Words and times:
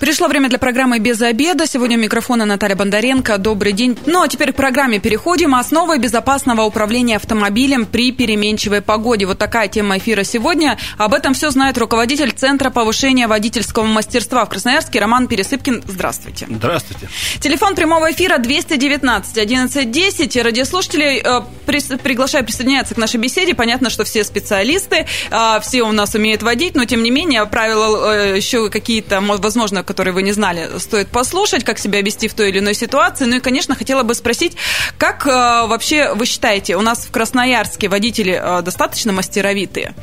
Пришло 0.00 0.28
время 0.28 0.48
для 0.48 0.58
программы 0.58 1.00
«Без 1.00 1.20
обеда». 1.20 1.66
Сегодня 1.66 1.98
у 1.98 2.00
микрофона 2.00 2.44
Наталья 2.44 2.76
Бондаренко. 2.76 3.36
Добрый 3.36 3.72
день. 3.72 3.98
Ну, 4.06 4.22
а 4.22 4.28
теперь 4.28 4.52
к 4.52 4.56
программе 4.56 5.00
переходим. 5.00 5.56
Основы 5.56 5.98
безопасного 5.98 6.62
управления 6.62 7.16
автомобилем 7.16 7.84
при 7.84 8.12
переменчивой 8.12 8.80
погоде. 8.80 9.26
Вот 9.26 9.38
такая 9.38 9.66
тема 9.66 9.98
эфира 9.98 10.22
сегодня. 10.22 10.78
Об 10.98 11.14
этом 11.14 11.34
все 11.34 11.50
знает 11.50 11.78
руководитель 11.78 12.30
Центра 12.30 12.70
повышения 12.70 13.26
водительского 13.26 13.86
мастерства 13.86 14.44
в 14.44 14.48
Красноярске 14.48 15.00
Роман 15.00 15.26
Пересыпкин. 15.26 15.82
Здравствуйте. 15.88 16.46
Здравствуйте. 16.48 17.08
Телефон 17.40 17.74
прямого 17.74 18.12
эфира 18.12 18.38
219 18.38 19.36
1110. 19.36 20.36
Радиослушателей 20.36 21.20
э, 21.24 21.40
при, 21.66 21.80
приглашаю 21.96 22.44
присоединяться 22.44 22.94
к 22.94 22.98
нашей 22.98 23.18
беседе. 23.18 23.56
Понятно, 23.56 23.90
что 23.90 24.04
все 24.04 24.22
специалисты, 24.22 25.06
э, 25.30 25.60
все 25.60 25.82
у 25.82 25.90
нас 25.90 26.14
умеют 26.14 26.44
водить, 26.44 26.76
но 26.76 26.84
тем 26.84 27.02
не 27.02 27.10
менее 27.10 27.44
правила 27.46 28.14
э, 28.14 28.36
еще 28.36 28.70
какие-то, 28.70 29.20
возможно, 29.20 29.82
которые 29.88 30.12
вы 30.12 30.22
не 30.22 30.32
знали, 30.32 30.78
стоит 30.78 31.08
послушать, 31.08 31.64
как 31.64 31.78
себя 31.78 32.02
вести 32.02 32.28
в 32.28 32.34
той 32.34 32.50
или 32.50 32.58
иной 32.58 32.74
ситуации. 32.74 33.24
Ну 33.24 33.36
и, 33.36 33.40
конечно, 33.40 33.74
хотела 33.74 34.02
бы 34.02 34.14
спросить, 34.14 34.54
как 34.98 35.26
э, 35.26 35.30
вообще 35.30 36.12
вы 36.12 36.26
считаете, 36.26 36.76
у 36.76 36.82
нас 36.82 37.06
в 37.06 37.10
Красноярске 37.10 37.88
водители 37.88 38.38
э, 38.38 38.60
достаточно 38.60 39.14
мастеровитые? 39.14 39.94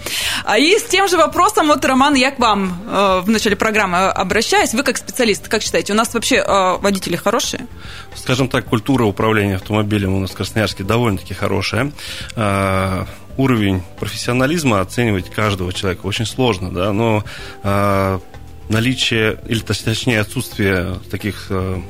А 0.44 0.58
и 0.58 0.80
с 0.80 0.86
тем 0.86 1.08
же 1.08 1.18
вопросом, 1.18 1.68
вот, 1.68 1.86
Роман, 1.86 2.16
я 2.16 2.32
к 2.32 2.40
вам 2.40 2.82
э, 2.88 3.22
в 3.24 3.30
начале 3.30 3.56
программы 3.56 4.08
обращаюсь. 4.08 4.74
Вы 4.74 4.82
как 4.82 4.98
специалист, 4.98 5.48
как 5.48 5.62
считаете, 5.62 5.94
у 5.94 5.96
нас 5.96 6.12
вообще 6.16 6.44
водители 6.82 7.16
хорошие? 7.16 7.68
Скажем 8.16 8.48
так, 8.48 8.66
культура 8.66 9.04
управления 9.04 9.56
автомобилем 9.56 10.16
у 10.16 10.20
нас 10.20 10.32
в 10.32 10.36
Красноярске 10.36 10.84
довольно-таки 10.84 11.36
хорошая 11.36 11.92
уровень 13.38 13.84
профессионализма 14.00 14.82
оценивать 14.82 15.30
каждого 15.30 15.74
человека 15.74 16.06
очень 16.06 16.26
сложно, 16.26 16.72
да, 16.72 16.94
но 16.94 17.24
э, 17.64 18.20
наличие, 18.70 19.40
или 19.48 19.60
точнее 19.60 20.22
отсутствие 20.22 21.00
таких 21.12 21.48
э, 21.50 21.82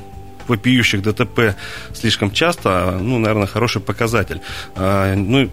вопиющих 0.48 1.02
ДТП 1.02 1.56
слишком 1.94 2.30
часто, 2.30 2.98
ну, 3.00 3.18
наверное, 3.18 3.46
хороший 3.46 3.80
показатель. 3.80 4.40
А, 4.74 5.14
ну, 5.14 5.50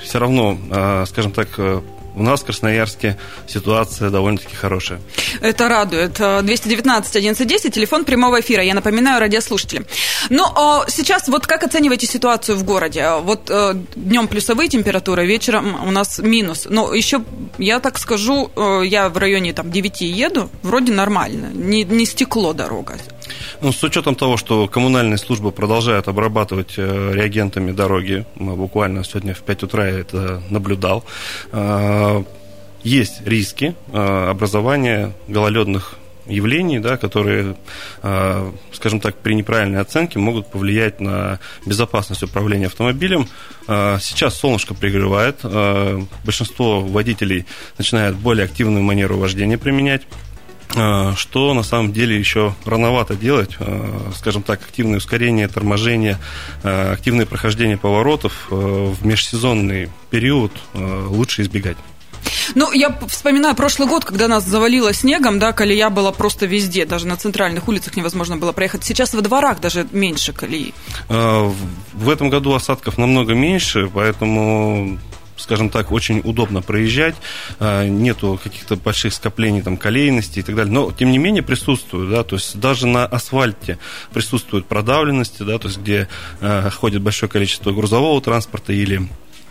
все 0.00 0.18
равно, 0.18 0.58
а, 0.70 1.04
скажем 1.06 1.32
так, 1.32 1.48
э, 1.58 1.80
у 2.14 2.22
нас 2.22 2.40
в 2.40 2.44
Красноярске 2.44 3.16
ситуация 3.46 4.10
довольно-таки 4.10 4.54
хорошая. 4.54 5.00
Это 5.40 5.68
радует. 5.68 6.14
219 6.14 7.16
1110, 7.16 7.74
телефон 7.74 8.04
прямого 8.04 8.40
эфира. 8.40 8.62
Я 8.62 8.74
напоминаю 8.74 9.20
радиослушателям. 9.20 9.86
Но 10.30 10.52
ну, 10.54 10.82
а 10.82 10.84
сейчас 10.88 11.28
вот 11.28 11.46
как 11.46 11.62
оцениваете 11.62 12.06
ситуацию 12.06 12.56
в 12.58 12.64
городе? 12.64 13.08
Вот 13.20 13.50
э, 13.50 13.74
днем 13.96 14.28
плюсовые 14.28 14.68
температуры, 14.68 15.26
вечером 15.26 15.86
у 15.86 15.90
нас 15.90 16.18
минус. 16.18 16.66
Но 16.68 16.92
еще, 16.94 17.22
я 17.58 17.80
так 17.80 17.98
скажу, 17.98 18.50
э, 18.54 18.82
я 18.84 19.08
в 19.08 19.16
районе 19.16 19.52
там 19.52 19.70
9 19.70 20.00
еду, 20.02 20.50
вроде 20.62 20.92
нормально. 20.92 21.50
Не, 21.52 21.84
не 21.84 22.06
стекло 22.06 22.52
дорога. 22.52 22.98
Ну, 23.60 23.72
с 23.72 23.82
учетом 23.82 24.14
того, 24.14 24.36
что 24.36 24.66
коммунальные 24.68 25.18
службы 25.18 25.52
продолжают 25.52 26.08
обрабатывать 26.08 26.74
э, 26.76 27.12
реагентами 27.14 27.72
дороги, 27.72 28.26
буквально 28.34 29.04
сегодня 29.04 29.34
в 29.34 29.40
5 29.40 29.62
утра 29.64 29.86
я 29.86 30.00
это 30.00 30.42
наблюдал, 30.50 31.04
есть 32.82 33.22
риски 33.24 33.74
образования 33.92 35.12
гололедных 35.28 35.98
явлений, 36.26 36.78
да, 36.78 36.96
которые, 36.96 37.56
скажем 38.72 39.00
так, 39.00 39.16
при 39.16 39.34
неправильной 39.34 39.80
оценке 39.80 40.18
могут 40.18 40.48
повлиять 40.50 41.00
на 41.00 41.38
безопасность 41.66 42.22
управления 42.22 42.66
автомобилем. 42.66 43.28
Сейчас 43.66 44.34
солнышко 44.34 44.74
пригревает, 44.74 45.44
большинство 46.24 46.80
водителей 46.80 47.46
начинают 47.78 48.16
более 48.16 48.44
активную 48.44 48.82
манеру 48.82 49.16
вождения 49.18 49.58
применять 49.58 50.02
что 50.72 51.54
на 51.54 51.62
самом 51.62 51.92
деле 51.92 52.18
еще 52.18 52.54
рановато 52.64 53.14
делать, 53.14 53.56
скажем 54.16 54.42
так, 54.42 54.62
активное 54.62 54.98
ускорение, 54.98 55.48
торможение, 55.48 56.18
активное 56.62 57.26
прохождение 57.26 57.76
поворотов 57.76 58.46
в 58.50 59.04
межсезонный 59.04 59.90
период 60.10 60.52
лучше 60.74 61.42
избегать. 61.42 61.76
Ну, 62.54 62.72
я 62.72 62.96
вспоминаю 63.08 63.54
прошлый 63.54 63.88
год, 63.88 64.04
когда 64.04 64.28
нас 64.28 64.44
завалило 64.44 64.92
снегом, 64.92 65.38
да, 65.38 65.52
колея 65.52 65.90
была 65.90 66.12
просто 66.12 66.46
везде, 66.46 66.84
даже 66.86 67.06
на 67.06 67.16
центральных 67.16 67.68
улицах 67.68 67.96
невозможно 67.96 68.36
было 68.36 68.52
проехать. 68.52 68.84
Сейчас 68.84 69.14
во 69.14 69.20
дворах 69.20 69.60
даже 69.60 69.86
меньше 69.92 70.32
колеи. 70.32 70.72
А, 71.08 71.52
в 71.92 72.08
этом 72.08 72.30
году 72.30 72.54
осадков 72.54 72.98
намного 72.98 73.34
меньше, 73.34 73.90
поэтому 73.92 74.98
скажем 75.42 75.68
так, 75.68 75.92
очень 75.92 76.20
удобно 76.24 76.62
проезжать, 76.62 77.14
а, 77.58 77.86
нету 77.86 78.40
каких-то 78.42 78.76
больших 78.76 79.12
скоплений 79.14 79.62
там 79.62 79.76
колейности 79.76 80.38
и 80.38 80.42
так 80.42 80.54
далее, 80.54 80.72
но 80.72 80.92
тем 80.92 81.10
не 81.10 81.18
менее 81.18 81.42
присутствуют, 81.42 82.10
да, 82.10 82.24
то 82.24 82.36
есть 82.36 82.58
даже 82.58 82.86
на 82.86 83.04
асфальте 83.04 83.78
присутствуют 84.12 84.66
продавленности, 84.66 85.42
да, 85.42 85.58
то 85.58 85.68
есть 85.68 85.80
где 85.80 86.08
а, 86.40 86.70
ходит 86.70 87.02
большое 87.02 87.30
количество 87.30 87.72
грузового 87.72 88.20
транспорта 88.20 88.72
или 88.72 89.08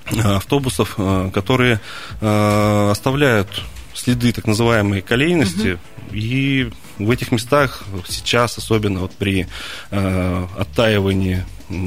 Э, 0.09 0.35
автобусов, 0.35 0.95
э, 0.97 1.29
которые 1.33 1.79
э, 2.19 2.89
оставляют 2.91 3.47
следы 3.93 4.31
так 4.31 4.47
называемой 4.47 5.01
колейности, 5.01 5.73
угу. 5.73 5.79
и 6.13 6.69
в 7.05 7.11
этих 7.11 7.31
местах 7.31 7.83
сейчас, 8.07 8.57
особенно 8.57 9.01
вот 9.01 9.11
при 9.11 9.47
оттаивании 9.89 11.45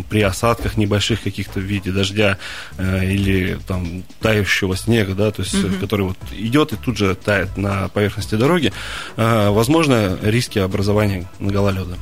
при 0.09 0.23
осадках 0.23 0.77
небольших 0.77 1.23
каких-то 1.23 1.61
в 1.61 1.63
виде 1.63 1.91
дождя 1.91 2.39
э, 2.79 3.05
или 3.05 3.59
там 3.67 4.05
тающего 4.21 4.77
снега, 4.77 5.15
да, 5.15 5.31
то 5.31 5.43
есть, 5.43 5.55
угу. 5.55 5.75
который 5.81 6.07
вот 6.07 6.19
идет 6.33 6.73
и 6.73 6.77
тут 6.77 6.97
же 6.97 7.15
тает 7.15 7.57
на 7.57 7.89
поверхности 7.89 8.35
дороги, 8.35 8.73
э, 9.17 9.49
возможно, 9.51 10.19
риски 10.23 10.59
образования 10.59 11.29
гололеда. 11.39 11.97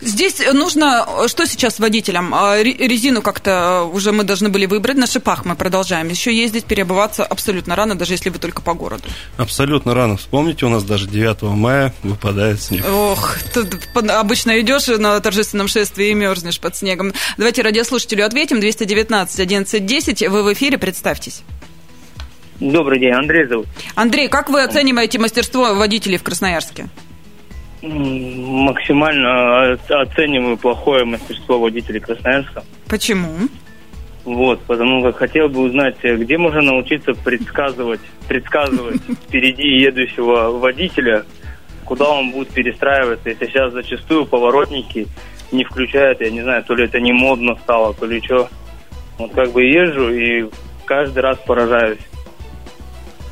Здесь 0.00 0.40
нужно, 0.52 1.06
что 1.28 1.46
сейчас 1.46 1.78
водителям? 1.78 2.34
А, 2.34 2.60
резину 2.62 3.22
как-то 3.22 3.84
уже 3.84 4.12
мы 4.12 4.24
должны 4.24 4.48
были 4.48 4.66
выбрать, 4.66 4.96
на 4.96 5.06
шипах 5.06 5.44
мы 5.44 5.54
продолжаем. 5.54 6.08
Еще 6.08 6.36
ездить, 6.36 6.64
переобуваться 6.64 7.24
абсолютно 7.24 7.76
рано, 7.76 7.94
даже 7.94 8.14
если 8.14 8.30
вы 8.30 8.38
только 8.38 8.62
по 8.62 8.74
городу. 8.74 9.04
Абсолютно 9.36 9.94
рано. 9.94 10.16
Вспомните, 10.16 10.66
у 10.66 10.68
нас 10.68 10.84
даже 10.84 11.08
9 11.08 11.42
мая 11.42 11.94
выпадает 12.02 12.41
снег. 12.56 12.84
Ох, 12.88 13.36
тут 13.54 13.76
обычно 13.94 14.60
идешь 14.60 14.86
на 14.88 15.18
торжественном 15.20 15.68
шествии 15.68 16.08
и 16.08 16.14
мерзнешь 16.14 16.60
под 16.60 16.76
снегом. 16.76 17.12
Давайте 17.36 17.62
радиослушателю 17.62 18.26
ответим. 18.26 18.60
219 18.60 19.40
1110. 19.40 20.28
Вы 20.28 20.42
в 20.42 20.52
эфире, 20.52 20.78
представьтесь. 20.78 21.42
Добрый 22.60 23.00
день, 23.00 23.12
Андрей 23.12 23.46
зовут. 23.46 23.66
Андрей, 23.96 24.28
как 24.28 24.48
вы 24.48 24.62
оцениваете 24.62 25.18
мастерство 25.18 25.74
водителей 25.74 26.18
в 26.18 26.22
Красноярске? 26.22 26.86
Максимально 27.82 29.72
оцениваю 29.72 30.56
плохое 30.56 31.04
мастерство 31.04 31.58
водителей 31.58 31.98
Красноярска. 31.98 32.62
Почему? 32.86 33.48
Вот, 34.24 34.60
потому 34.62 35.02
как 35.02 35.16
хотел 35.16 35.48
бы 35.48 35.62
узнать, 35.62 35.96
где 36.02 36.38
можно 36.38 36.60
научиться 36.60 37.12
предсказывать, 37.14 38.00
предсказывать 38.28 39.00
впереди 39.26 39.66
едущего 39.66 40.50
водителя, 40.50 41.24
куда 41.84 42.08
он 42.10 42.32
будет 42.32 42.48
перестраиваться, 42.48 43.28
если 43.28 43.46
сейчас 43.46 43.72
зачастую 43.72 44.26
поворотники 44.26 45.06
не 45.50 45.64
включают, 45.64 46.20
я 46.20 46.30
не 46.30 46.42
знаю, 46.42 46.64
то 46.64 46.74
ли 46.74 46.84
это 46.84 47.00
не 47.00 47.12
модно 47.12 47.56
стало, 47.62 47.94
то 47.94 48.06
ли 48.06 48.20
что. 48.22 48.48
Вот 49.18 49.32
как 49.32 49.52
бы 49.52 49.62
езжу 49.62 50.10
и 50.10 50.48
каждый 50.84 51.20
раз 51.20 51.38
поражаюсь. 51.46 52.00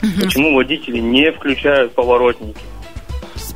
Угу. 0.03 0.25
Почему 0.25 0.55
водители 0.55 0.99
не 0.99 1.31
включают 1.33 1.95
поворотники? 1.95 2.61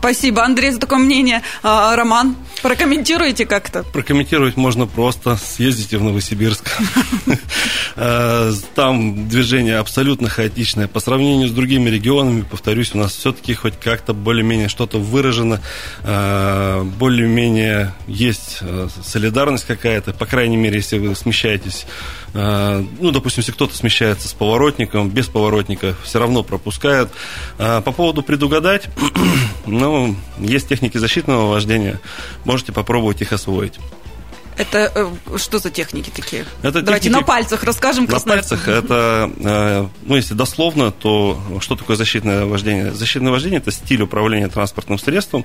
Спасибо, 0.05 0.45
Андрей, 0.45 0.71
за 0.71 0.79
такое 0.79 0.99
мнение. 0.99 1.41
А, 1.63 1.97
Роман, 1.97 2.37
прокомментируйте 2.61 3.47
как-то. 3.47 3.85
Прокомментировать 3.85 4.55
можно 4.55 4.87
просто. 4.87 5.39
Съездите 5.39 5.97
в 5.97 6.03
Новосибирск. 6.03 6.71
Э, 7.97 8.51
там 8.75 9.29
движение 9.29 9.79
абсолютно 9.79 10.29
хаотичное. 10.29 10.89
По 10.89 10.99
сравнению 10.99 11.49
с 11.49 11.53
другими 11.53 11.89
регионами, 11.89 12.43
повторюсь, 12.43 12.93
у 12.93 12.99
нас 12.99 13.15
все-таки 13.15 13.55
хоть 13.55 13.79
как-то 13.79 14.13
более-менее 14.13 14.69
что-то 14.69 14.99
выражено, 14.99 15.61
э, 16.03 16.83
более-менее 16.99 17.95
есть 18.09 18.59
э, 18.63 18.89
солидарность 19.05 19.65
какая-то, 19.65 20.13
по 20.13 20.27
крайней 20.27 20.57
мере, 20.57 20.79
если 20.79 20.99
вы 20.99 21.15
смещаетесь 21.15 21.87
ну, 22.35 23.13
допустим, 23.13 23.43
если 23.43 23.53
кто-то 23.53 23.77
смещается 23.77 24.27
с 24.27 24.33
поворотником, 24.33 25.09
без 25.09 25.29
поворотника, 25.29 25.95
все 26.03 26.19
равно 26.19 26.43
пропускает. 26.43 27.09
По 27.59 27.81
поводу 27.81 28.23
предугадать, 28.23 28.89
ну, 29.67 30.15
есть 30.39 30.69
техники 30.69 30.99
защитного 30.99 31.51
вождения, 31.51 32.01
можете 32.45 32.73
попробовать 32.73 33.23
их 33.23 33.33
освоить. 33.33 33.79
Это 34.57 34.93
э, 34.95 35.39
что 35.39 35.59
за 35.59 35.71
техники 35.71 36.11
такие? 36.15 36.45
Это 36.63 36.81
Давайте 36.83 37.09
техники... 37.09 37.21
на 37.21 37.27
пальцах 37.27 37.65
расскажем. 37.65 38.05
На 38.05 38.21
пальцах 38.21 38.69
это, 38.69 39.31
э, 39.37 39.87
ну, 40.03 40.17
если 40.17 40.35
дословно, 40.35 40.93
то 40.93 41.41
что 41.61 41.75
такое 41.77 41.97
защитное 41.97 42.45
вождение? 42.45 42.93
Защитное 42.93 43.33
вождение– 43.33 43.59
это 43.61 43.73
стиль 43.73 44.03
управления 44.03 44.49
транспортным 44.49 44.99
средством, 44.99 45.45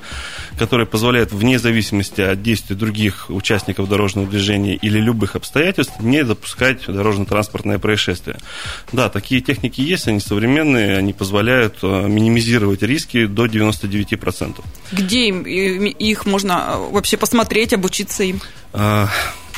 который 0.58 0.86
позволяет 0.86 1.32
вне 1.32 1.58
зависимости 1.58 2.22
от 2.22 2.44
действий 2.44 2.76
других 2.76 3.30
участников 3.30 3.90
дорожного 3.90 4.28
движения 4.28 4.76
или 4.76 5.00
любых 5.00 5.36
обстоятельств 5.36 6.00
не 6.00 6.24
допускать 6.24 6.86
дорожно-транспортное 6.86 7.80
происшествие. 7.80 8.38
Да, 8.92 9.10
такие 9.10 9.42
техники 9.42 9.82
есть, 9.82 10.08
они 10.08 10.20
современные, 10.20 10.98
они 10.98 11.14
позволяют 11.14 11.80
э, 11.82 12.08
минимизировать 12.08 12.84
риски 12.84 13.26
до 13.26 13.46
99%. 13.46 14.64
Где 14.92 15.28
им, 15.28 15.44
их 15.44 16.26
можно 16.26 16.78
вообще 16.92 17.18
посмотреть, 17.18 17.74
обучиться 17.74 18.24
им? 18.24 18.42
А, 18.74 19.07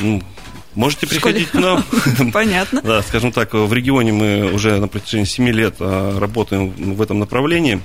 ну, 0.00 0.22
можете 0.74 1.06
приходить 1.06 1.50
к 1.50 1.54
нам. 1.54 1.84
Понятно. 2.32 2.80
Да, 2.82 3.02
скажем 3.02 3.32
так, 3.32 3.52
в 3.54 3.72
регионе 3.72 4.12
мы 4.12 4.52
уже 4.52 4.78
на 4.78 4.88
протяжении 4.88 5.24
7 5.24 5.48
лет 5.48 5.76
а, 5.80 6.18
работаем 6.18 6.70
в 6.70 7.02
этом 7.02 7.18
направлении. 7.18 7.80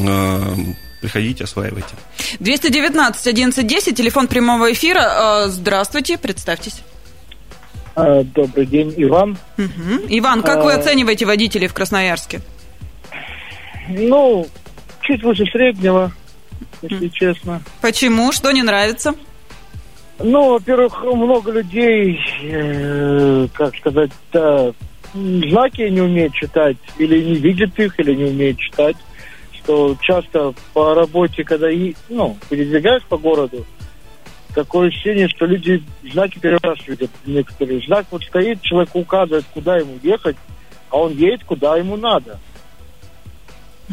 А, 0.00 0.54
приходите, 1.00 1.44
осваивайте. 1.44 1.94
219 2.40 3.26
1110, 3.26 3.96
телефон 3.96 4.26
прямого 4.26 4.72
эфира. 4.72 5.46
Здравствуйте, 5.48 6.18
представьтесь. 6.18 6.82
Добрый 7.96 8.66
день, 8.66 8.94
Иван. 8.96 9.36
Угу. 9.58 10.06
Иван, 10.08 10.42
как 10.42 10.62
вы 10.62 10.72
оцениваете 10.72 11.26
водителей 11.26 11.66
в 11.66 11.74
Красноярске? 11.74 12.40
Ну, 13.88 14.46
чуть 15.00 15.22
выше 15.22 15.44
среднего, 15.46 16.12
если 16.82 17.08
честно. 17.08 17.62
Почему? 17.80 18.30
Что 18.32 18.52
не 18.52 18.62
нравится? 18.62 19.14
Ну, 20.20 20.54
во-первых, 20.54 21.00
много 21.04 21.52
людей, 21.52 22.18
э, 22.42 23.46
как 23.54 23.76
сказать, 23.76 24.10
да, 24.32 24.72
знаки 25.14 25.82
не 25.82 26.00
умеют 26.00 26.34
читать, 26.34 26.76
или 26.98 27.22
не 27.22 27.34
видят 27.36 27.78
их, 27.78 27.98
или 28.00 28.14
не 28.14 28.24
умеют 28.24 28.58
читать. 28.58 28.96
Что 29.52 29.96
часто 30.00 30.54
по 30.72 30.94
работе, 30.94 31.44
когда 31.44 31.70
и, 31.70 31.94
ну, 32.08 32.36
передвигаешь 32.48 33.04
по 33.04 33.16
городу, 33.16 33.64
такое 34.54 34.88
ощущение, 34.88 35.28
что 35.28 35.46
люди 35.46 35.82
знаки 36.10 36.38
первый 36.40 36.60
раз 36.62 36.78
видят 36.88 37.10
некоторые. 37.24 37.80
Знак 37.82 38.06
вот 38.10 38.24
стоит, 38.24 38.60
человек 38.62 38.90
указывает, 38.94 39.44
куда 39.54 39.76
ему 39.76 39.98
ехать, 40.02 40.36
а 40.90 40.98
он 40.98 41.12
едет, 41.12 41.44
куда 41.44 41.76
ему 41.76 41.96
надо. 41.96 42.40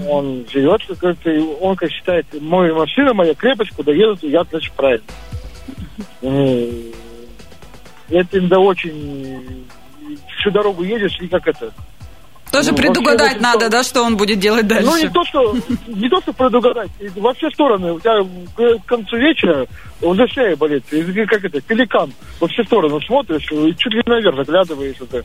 Он 0.10 0.46
живет, 0.52 0.82
как 1.00 1.18
он 1.62 1.76
как 1.76 1.92
считает, 1.92 2.26
моя 2.42 2.74
машина, 2.74 3.14
моя 3.14 3.34
крепость, 3.34 3.72
куда 3.76 3.92
едут, 3.94 4.24
я, 4.24 4.44
значит, 4.44 4.74
правильно. 4.74 5.06
Э, 6.22 6.92
это 8.10 8.40
иногда 8.40 8.60
очень... 8.60 9.66
Всю 10.40 10.52
дорогу 10.52 10.84
едешь, 10.84 11.18
и 11.20 11.28
как 11.28 11.48
это... 11.48 11.74
Тоже 12.52 12.72
ну, 12.72 12.78
предугадать 12.78 13.42
надо, 13.42 13.70
да, 13.70 13.84
что 13.84 14.04
он 14.04 14.16
будет 14.16 14.40
делать 14.40 14.68
дальше? 14.68 14.86
Ну, 14.86 14.98
не 14.98 15.10
то, 15.10 15.26
что, 15.26 15.58
не 15.88 16.08
то, 16.08 16.22
что 16.22 16.32
предугадать. 16.32 16.90
Во 17.16 17.34
все 17.34 17.50
стороны. 17.50 17.94
У 17.94 18.00
тебя 18.00 18.24
к 18.56 18.86
концу 18.86 19.18
вечера 19.18 19.66
уже 20.02 20.28
шея 20.28 20.56
болит. 20.56 20.86
Как 21.28 21.44
это, 21.44 21.60
пеликан. 21.60 22.14
Во 22.40 22.48
все 22.48 22.64
стороны 22.64 22.98
смотришь, 23.06 23.52
и 23.52 23.76
чуть 23.76 23.94
ли 23.94 24.04
наверх 24.06 24.38
заглядываешь 24.38 24.96
это 25.02 25.24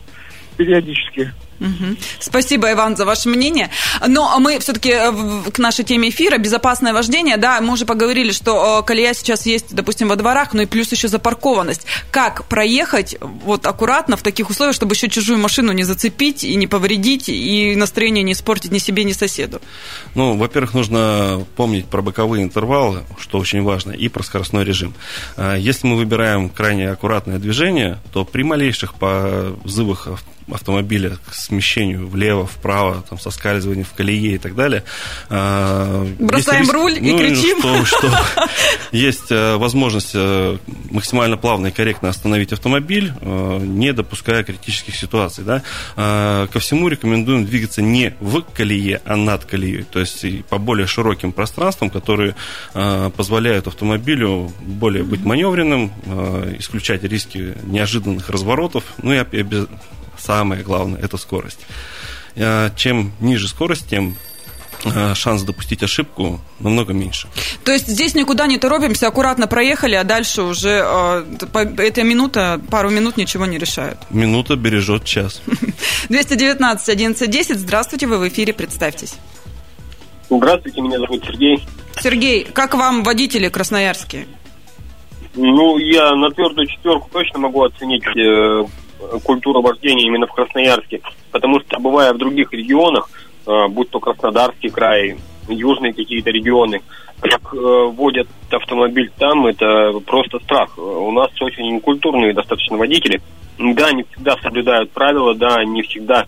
периодически. 0.60 1.32
Угу. 1.60 1.96
Спасибо, 2.18 2.72
Иван, 2.72 2.96
за 2.96 3.04
ваше 3.04 3.28
мнение. 3.28 3.68
Но 4.06 4.38
мы 4.40 4.58
все-таки 4.60 4.92
э, 4.92 5.50
к 5.52 5.58
нашей 5.58 5.84
теме 5.84 6.08
эфира 6.08 6.38
безопасное 6.38 6.94
вождение. 6.94 7.36
Да, 7.36 7.60
мы 7.60 7.74
уже 7.74 7.84
поговорили, 7.84 8.32
что 8.32 8.80
э, 8.80 8.86
колея 8.86 9.12
сейчас 9.12 9.44
есть, 9.44 9.74
допустим, 9.74 10.08
во 10.08 10.16
дворах, 10.16 10.54
но 10.54 10.62
и 10.62 10.66
плюс 10.66 10.90
еще 10.90 11.08
запаркованность. 11.08 11.86
Как 12.10 12.46
проехать 12.46 13.16
вот 13.20 13.66
аккуратно 13.66 14.16
в 14.16 14.22
таких 14.22 14.48
условиях, 14.48 14.74
чтобы 14.74 14.94
еще 14.94 15.08
чужую 15.08 15.38
машину 15.38 15.72
не 15.72 15.84
зацепить 15.84 16.44
и 16.44 16.54
не 16.56 16.66
повредить, 16.66 17.28
и 17.28 17.76
настроение 17.76 18.24
не 18.24 18.32
испортить 18.32 18.72
ни 18.72 18.78
себе, 18.78 19.04
ни 19.04 19.12
соседу? 19.12 19.60
Ну, 20.14 20.36
во-первых, 20.36 20.72
нужно 20.72 21.44
помнить 21.56 21.86
про 21.86 22.00
боковые 22.00 22.42
интервалы, 22.42 23.02
что 23.18 23.38
очень 23.38 23.62
важно, 23.62 23.92
и 23.92 24.08
про 24.08 24.22
скоростной 24.22 24.64
режим. 24.64 24.94
А, 25.36 25.56
если 25.56 25.86
мы 25.86 25.96
выбираем 25.96 26.48
крайне 26.48 26.88
аккуратное 26.88 27.38
движение, 27.38 27.98
то 28.14 28.24
при 28.24 28.44
малейших 28.44 28.94
позывах 28.94 30.08
автомобиля 30.52 31.18
к 31.28 31.34
смещению 31.34 32.08
влево, 32.08 32.46
вправо, 32.46 33.04
там, 33.08 33.18
соскальзывание 33.18 33.84
в 33.84 33.92
колее 33.92 34.34
и 34.34 34.38
так 34.38 34.54
далее. 34.54 34.84
А, 35.28 36.06
Бросаем 36.18 36.62
риск, 36.62 36.72
руль 36.72 36.98
и 36.98 37.12
ну, 37.12 37.18
кричим. 37.18 37.58
Что, 37.58 37.84
что 37.84 38.20
есть 38.92 39.30
э, 39.30 39.56
возможность 39.56 40.12
э, 40.14 40.58
максимально 40.90 41.36
плавно 41.36 41.68
и 41.68 41.70
корректно 41.70 42.08
остановить 42.08 42.52
автомобиль, 42.52 43.12
э, 43.20 43.58
не 43.62 43.92
допуская 43.92 44.42
критических 44.42 44.96
ситуаций. 44.96 45.44
Да? 45.44 45.62
А, 45.96 46.46
ко 46.48 46.60
всему 46.60 46.88
рекомендуем 46.88 47.44
двигаться 47.44 47.82
не 47.82 48.14
в 48.20 48.42
колее, 48.42 49.00
а 49.04 49.16
над 49.16 49.44
колеей, 49.44 49.84
то 49.84 50.00
есть 50.00 50.44
по 50.46 50.58
более 50.58 50.86
широким 50.86 51.32
пространствам, 51.32 51.90
которые 51.90 52.34
позволяют 52.72 53.66
автомобилю 53.66 54.52
более 54.60 55.02
быть 55.02 55.24
маневренным, 55.24 55.92
исключать 56.58 57.02
риски 57.04 57.54
неожиданных 57.64 58.28
разворотов, 58.30 58.84
ну 59.02 59.12
и 59.12 59.16
самое 60.20 60.62
главное– 60.62 61.00
это 61.02 61.16
скорость. 61.16 61.60
Э, 62.36 62.70
чем 62.76 63.12
ниже 63.20 63.48
скорость, 63.48 63.88
тем 63.88 64.16
э, 64.84 65.14
шанс 65.14 65.42
допустить 65.42 65.82
ошибку 65.82 66.40
намного 66.60 66.92
меньше. 66.92 67.28
То 67.64 67.72
есть 67.72 67.88
здесь 67.88 68.14
никуда 68.14 68.46
не 68.46 68.58
торопимся, 68.58 69.08
аккуратно 69.08 69.46
проехали, 69.46 69.94
а 69.94 70.04
дальше 70.04 70.42
уже 70.42 70.84
э, 70.84 71.24
эта 71.78 72.02
минута, 72.02 72.60
пару 72.70 72.90
минут 72.90 73.16
ничего 73.16 73.46
не 73.46 73.58
решают. 73.58 73.98
Минута 74.10 74.56
бережет 74.56 75.04
час. 75.04 75.42
219 76.08 76.88
1110, 76.88 77.58
здравствуйте, 77.58 78.06
вы 78.06 78.18
в 78.18 78.28
эфире, 78.28 78.52
представьтесь. 78.52 79.14
Здравствуйте, 80.30 80.80
меня 80.80 80.98
зовут 80.98 81.24
Сергей. 81.24 81.66
Сергей, 82.00 82.44
как 82.44 82.74
вам 82.74 83.02
водители 83.02 83.48
красноярские? 83.48 84.26
Ну, 85.34 85.78
я 85.78 86.14
на 86.14 86.30
твердую 86.30 86.66
четверку 86.66 87.08
точно 87.12 87.40
могу 87.40 87.64
оценить 87.64 88.04
культура 89.24 89.60
вождения 89.60 90.06
именно 90.06 90.26
в 90.26 90.32
Красноярске. 90.32 91.00
Потому 91.30 91.60
что, 91.60 91.78
бывая 91.78 92.12
в 92.12 92.18
других 92.18 92.52
регионах, 92.52 93.10
э, 93.46 93.68
будь 93.68 93.90
то 93.90 94.00
Краснодарский 94.00 94.70
край, 94.70 95.16
южные 95.48 95.92
какие-то 95.92 96.30
регионы, 96.30 96.80
как 97.20 97.54
э, 97.54 97.56
водят 97.92 98.28
автомобиль 98.50 99.10
там, 99.18 99.46
это 99.46 99.92
просто 100.06 100.38
страх. 100.40 100.76
У 100.78 101.10
нас 101.12 101.30
очень 101.40 101.74
некультурные 101.74 102.32
достаточно 102.32 102.76
водители. 102.76 103.20
Да, 103.58 103.92
не 103.92 104.04
всегда 104.04 104.36
соблюдают 104.42 104.90
правила, 104.92 105.34
да, 105.34 105.62
не 105.64 105.82
всегда 105.82 106.26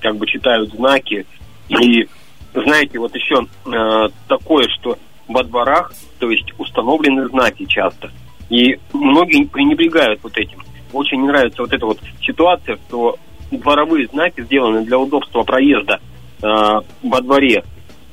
как 0.00 0.16
бы 0.16 0.26
читают 0.26 0.70
знаки. 0.70 1.24
И 1.68 2.06
знаете, 2.54 2.98
вот 2.98 3.14
еще 3.14 3.46
э, 3.66 4.08
такое, 4.28 4.68
что 4.68 4.98
во 5.26 5.42
дворах, 5.42 5.92
то 6.18 6.30
есть 6.30 6.52
установлены 6.58 7.26
знаки 7.28 7.64
часто. 7.64 8.10
И 8.50 8.78
многие 8.92 9.46
пренебрегают 9.46 10.20
вот 10.22 10.36
этим 10.36 10.58
очень 10.94 11.20
не 11.20 11.28
нравится 11.28 11.62
вот 11.62 11.72
эта 11.72 11.84
вот 11.84 11.98
ситуация, 12.22 12.78
что 12.86 13.16
дворовые 13.50 14.06
знаки 14.06 14.42
сделаны 14.42 14.84
для 14.84 14.98
удобства 14.98 15.42
проезда 15.42 16.00
э, 16.42 16.46
во 17.02 17.20
дворе. 17.20 17.64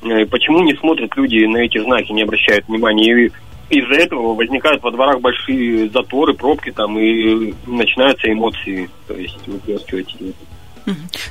Э, 0.02 0.26
почему 0.26 0.62
не 0.62 0.74
смотрят 0.74 1.16
люди 1.16 1.44
на 1.46 1.58
эти 1.58 1.78
знаки, 1.78 2.12
не 2.12 2.22
обращают 2.22 2.66
внимания? 2.68 3.26
И 3.70 3.78
из-за 3.78 3.94
этого 3.94 4.34
возникают 4.34 4.82
во 4.82 4.90
дворах 4.90 5.20
большие 5.20 5.88
заторы, 5.88 6.34
пробки 6.34 6.70
там, 6.70 6.98
и 6.98 7.54
начинаются 7.66 8.30
эмоции, 8.30 8.90
то 9.06 9.14
есть 9.14 9.46
выплескивать. 9.46 10.14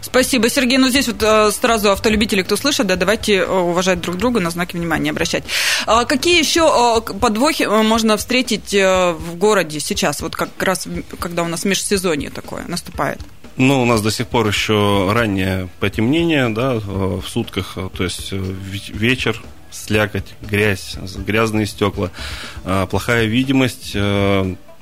Спасибо, 0.01 0.50
Сергей. 0.50 0.77
Ну, 0.77 0.89
здесь 0.89 1.08
вот 1.08 1.22
э, 1.22 1.51
сразу 1.51 1.91
автолюбители, 1.91 2.41
кто 2.41 2.55
слышит, 2.55 2.88
да, 2.88 2.96
давайте 2.96 3.36
э, 3.36 3.46
уважать 3.46 4.01
друг 4.01 4.17
друга, 4.17 4.39
на 4.39 4.50
знаки 4.50 4.75
внимания 4.75 5.12
обращать. 5.12 5.43
А 5.86 6.05
какие 6.05 6.39
еще 6.39 7.01
э, 7.08 7.13
подвохи 7.13 7.63
можно 7.63 8.17
встретить 8.17 8.74
в 8.74 9.36
городе 9.36 9.79
сейчас, 9.79 10.22
вот 10.22 10.36
как 10.36 10.50
раз, 10.62 10.88
когда 11.20 11.43
у 11.43 11.48
нас 11.48 11.65
межсезонье 11.65 12.29
такое 12.29 12.65
наступает? 12.67 13.20
Ну, 13.58 13.81
у 13.81 13.86
нас 13.86 14.01
до 14.01 14.12
сих 14.12 14.27
пор 14.27 14.48
еще 14.48 15.12
раннее 15.12 15.70
потемнение, 15.79 16.50
да, 16.50 16.75
в 16.75 17.24
сутках, 17.27 17.77
то 17.96 18.03
есть 18.03 18.31
вечер, 18.31 19.41
слякоть, 19.72 20.34
грязь, 20.41 20.96
грязные 21.17 21.65
стекла, 21.65 22.12
плохая 22.63 23.25
видимость, 23.25 23.96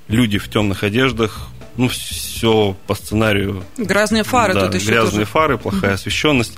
люди 0.08 0.38
в 0.38 0.50
темных 0.50 0.84
одеждах, 0.84 1.50
ну, 1.79 1.88
все 1.88 2.75
по 2.88 2.93
сценарию. 2.93 3.63
Грязные 3.77 4.24
фары 4.24 4.53
да, 4.53 4.65
тут 4.65 4.75
еще 4.75 4.88
Грязные 4.88 5.12
тоже. 5.21 5.25
фары, 5.25 5.57
плохая 5.57 5.93
освещенность, 5.93 6.57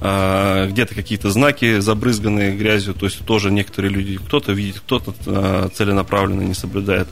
а, 0.00 0.66
где-то 0.68 0.94
какие-то 0.94 1.30
знаки 1.30 1.80
забрызганные 1.80 2.56
грязью, 2.56 2.94
то 2.94 3.04
есть 3.04 3.18
тоже 3.26 3.50
некоторые 3.50 3.92
люди, 3.92 4.16
кто-то 4.16 4.52
видит, 4.52 4.80
кто-то 4.80 5.14
а, 5.26 5.68
целенаправленно 5.68 6.40
не 6.40 6.54
соблюдает 6.54 7.08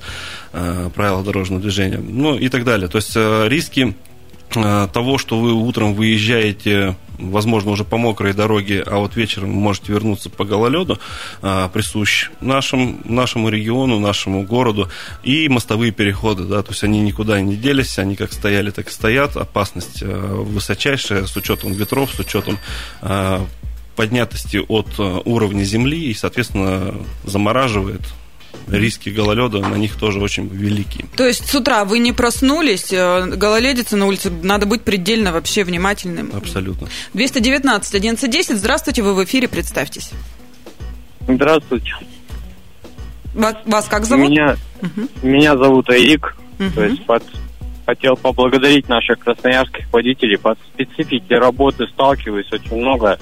а, 0.54 0.88
правила 0.90 1.22
дорожного 1.22 1.60
движения, 1.60 1.98
ну 1.98 2.38
и 2.38 2.48
так 2.48 2.64
далее. 2.64 2.88
То 2.88 2.96
есть 2.96 3.14
риски 3.14 3.88
э, 3.90 4.11
того, 4.54 5.18
что 5.18 5.38
вы 5.38 5.52
утром 5.52 5.94
выезжаете 5.94 6.96
возможно, 7.30 7.70
уже 7.70 7.84
по 7.84 7.96
мокрой 7.96 8.32
дороге, 8.32 8.82
а 8.84 8.98
вот 8.98 9.16
вечером 9.16 9.50
можете 9.50 9.92
вернуться 9.92 10.30
по 10.30 10.44
гололеду, 10.44 10.98
а, 11.40 11.68
присущ 11.68 12.30
нашим, 12.40 13.00
нашему 13.04 13.48
региону, 13.48 13.98
нашему 13.98 14.42
городу, 14.42 14.90
и 15.22 15.48
мостовые 15.48 15.92
переходы, 15.92 16.44
да, 16.44 16.62
то 16.62 16.72
есть 16.72 16.84
они 16.84 17.00
никуда 17.00 17.40
не 17.40 17.56
делись, 17.56 17.98
они 17.98 18.16
как 18.16 18.32
стояли, 18.32 18.70
так 18.70 18.88
и 18.88 18.90
стоят, 18.90 19.36
опасность 19.36 20.02
а, 20.02 20.34
высочайшая 20.42 21.26
с 21.26 21.36
учетом 21.36 21.72
ветров, 21.72 22.10
с 22.14 22.18
учетом 22.18 22.58
поднятости 23.94 24.56
от 24.68 24.98
уровня 24.98 25.64
земли 25.64 26.06
и, 26.06 26.14
соответственно, 26.14 26.94
замораживает 27.24 28.00
риски 28.68 29.10
гололеда 29.10 29.60
на 29.60 29.74
них 29.76 29.96
тоже 29.96 30.20
очень 30.20 30.48
велики. 30.48 31.04
То 31.16 31.26
есть 31.26 31.48
с 31.48 31.54
утра 31.54 31.84
вы 31.84 31.98
не 31.98 32.12
проснулись, 32.12 32.92
э, 32.92 33.26
гололедица 33.26 33.96
на 33.96 34.06
улице, 34.06 34.30
надо 34.30 34.66
быть 34.66 34.82
предельно 34.82 35.32
вообще 35.32 35.64
внимательным. 35.64 36.30
Абсолютно. 36.34 36.88
219 37.14 37.94
1110, 37.94 38.58
здравствуйте, 38.58 39.02
вы 39.02 39.14
в 39.14 39.24
эфире, 39.24 39.48
представьтесь. 39.48 40.10
Здравствуйте. 41.26 41.92
Вас, 43.34 43.56
вас 43.64 43.86
как 43.86 44.04
зовут? 44.04 44.30
Меня, 44.30 44.56
угу. 44.80 45.08
меня 45.22 45.56
зовут 45.56 45.88
Аик. 45.90 46.36
Угу. 46.58 46.70
То 46.74 46.84
есть 46.84 47.04
под, 47.06 47.22
хотел 47.86 48.16
поблагодарить 48.16 48.88
наших 48.88 49.18
красноярских 49.20 49.90
водителей. 49.92 50.38
Под 50.38 50.58
специфике 50.74 51.38
работы 51.38 51.86
сталкиваюсь 51.88 52.50
очень 52.52 52.76
много 52.76 53.18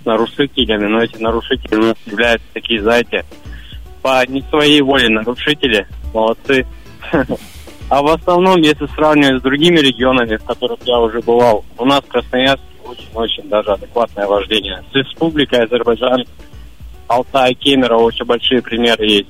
с 0.00 0.04
нарушителями, 0.04 0.86
но 0.86 1.02
эти 1.02 1.16
нарушители 1.18 1.94
являются 2.06 2.46
такие, 2.52 2.82
знаете, 2.82 3.24
по 4.02 4.24
не 4.26 4.42
своей 4.50 4.80
воле 4.82 5.08
нарушители. 5.08 5.86
Молодцы. 6.12 6.66
А 7.88 8.02
в 8.02 8.06
основном, 8.06 8.60
если 8.60 8.86
сравнивать 8.94 9.40
с 9.40 9.42
другими 9.42 9.78
регионами, 9.78 10.36
в 10.36 10.44
которых 10.44 10.80
я 10.84 10.98
уже 10.98 11.20
бывал, 11.20 11.64
у 11.78 11.84
нас 11.84 12.02
в 12.02 12.08
Красноярске 12.08 12.64
очень-очень 12.84 13.48
даже 13.48 13.72
адекватное 13.72 14.26
вождение. 14.26 14.82
С 14.90 14.94
республикой 14.94 15.64
Азербайджан, 15.64 16.24
Алтай, 17.06 17.54
Кемерово 17.54 18.04
очень 18.04 18.24
большие 18.24 18.62
примеры 18.62 19.06
есть. 19.06 19.28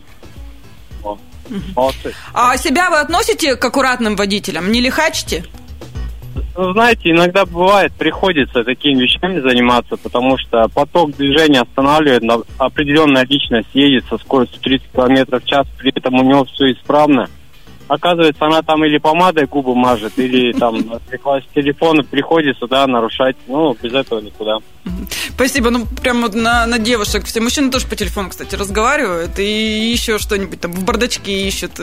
Молодцы. 1.74 2.14
А 2.32 2.56
себя 2.56 2.88
вы 2.88 2.98
относите 3.00 3.56
к 3.56 3.64
аккуратным 3.64 4.16
водителям? 4.16 4.70
Не 4.70 4.80
лихачите? 4.80 5.44
Ну, 6.56 6.72
знаете, 6.72 7.10
иногда 7.10 7.44
бывает, 7.44 7.92
приходится 7.92 8.64
такими 8.64 9.02
вещами 9.02 9.40
заниматься, 9.40 9.96
потому 9.96 10.38
что 10.38 10.68
поток 10.68 11.16
движения 11.16 11.60
останавливает, 11.60 12.22
определенная 12.58 13.26
личность 13.26 13.68
едет 13.74 14.04
со 14.08 14.18
скоростью 14.18 14.60
30 14.60 14.92
км 14.92 15.40
в 15.40 15.44
час, 15.44 15.66
при 15.78 15.90
этом 15.94 16.14
у 16.14 16.22
него 16.22 16.44
все 16.44 16.72
исправно– 16.72 17.28
Оказывается, 17.88 18.44
она 18.46 18.62
там 18.62 18.84
или 18.84 18.98
помадой 18.98 19.46
губы 19.46 19.74
мажет, 19.74 20.18
или 20.18 20.52
там 20.52 20.76
с 20.78 21.54
телефона, 21.54 22.02
приходится, 22.04 22.66
да, 22.66 22.86
нарушать. 22.86 23.36
Ну, 23.46 23.76
без 23.82 23.92
этого 23.92 24.20
никуда. 24.20 24.58
Спасибо. 25.34 25.70
Ну, 25.70 25.86
прям 25.86 26.22
вот 26.22 26.34
на, 26.34 26.66
на 26.66 26.78
девушек. 26.78 27.24
Все 27.24 27.40
мужчины 27.40 27.70
тоже 27.70 27.86
по 27.86 27.96
телефону, 27.96 28.30
кстати, 28.30 28.54
разговаривают. 28.54 29.38
И 29.38 29.90
еще 29.92 30.18
что-нибудь 30.18 30.60
там 30.60 30.72
в 30.72 30.84
бардачке 30.84 31.46
ищут. 31.46 31.80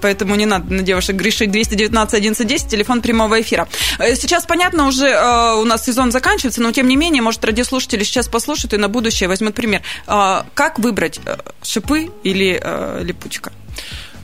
Поэтому 0.00 0.34
не 0.34 0.46
надо 0.46 0.72
на 0.72 0.82
девушек 0.82 1.16
грешить. 1.16 1.50
219 1.50 2.14
1110, 2.14 2.68
телефон 2.68 3.02
прямого 3.02 3.40
эфира. 3.40 3.68
Э, 3.98 4.14
сейчас, 4.14 4.46
понятно, 4.46 4.86
уже 4.86 5.08
э, 5.08 5.54
у 5.60 5.64
нас 5.64 5.84
сезон 5.84 6.12
заканчивается, 6.12 6.62
но 6.62 6.72
тем 6.72 6.88
не 6.88 6.96
менее, 6.96 7.22
может, 7.22 7.44
радиослушатели 7.44 8.04
сейчас 8.04 8.28
послушают 8.28 8.74
и 8.74 8.76
на 8.76 8.88
будущее 8.88 9.28
возьмут 9.28 9.54
пример. 9.54 9.82
Э, 10.06 10.42
как 10.54 10.78
выбрать, 10.78 11.20
э, 11.24 11.36
шипы 11.62 12.10
или 12.22 12.58
э, 12.62 13.02
липучка? 13.02 13.52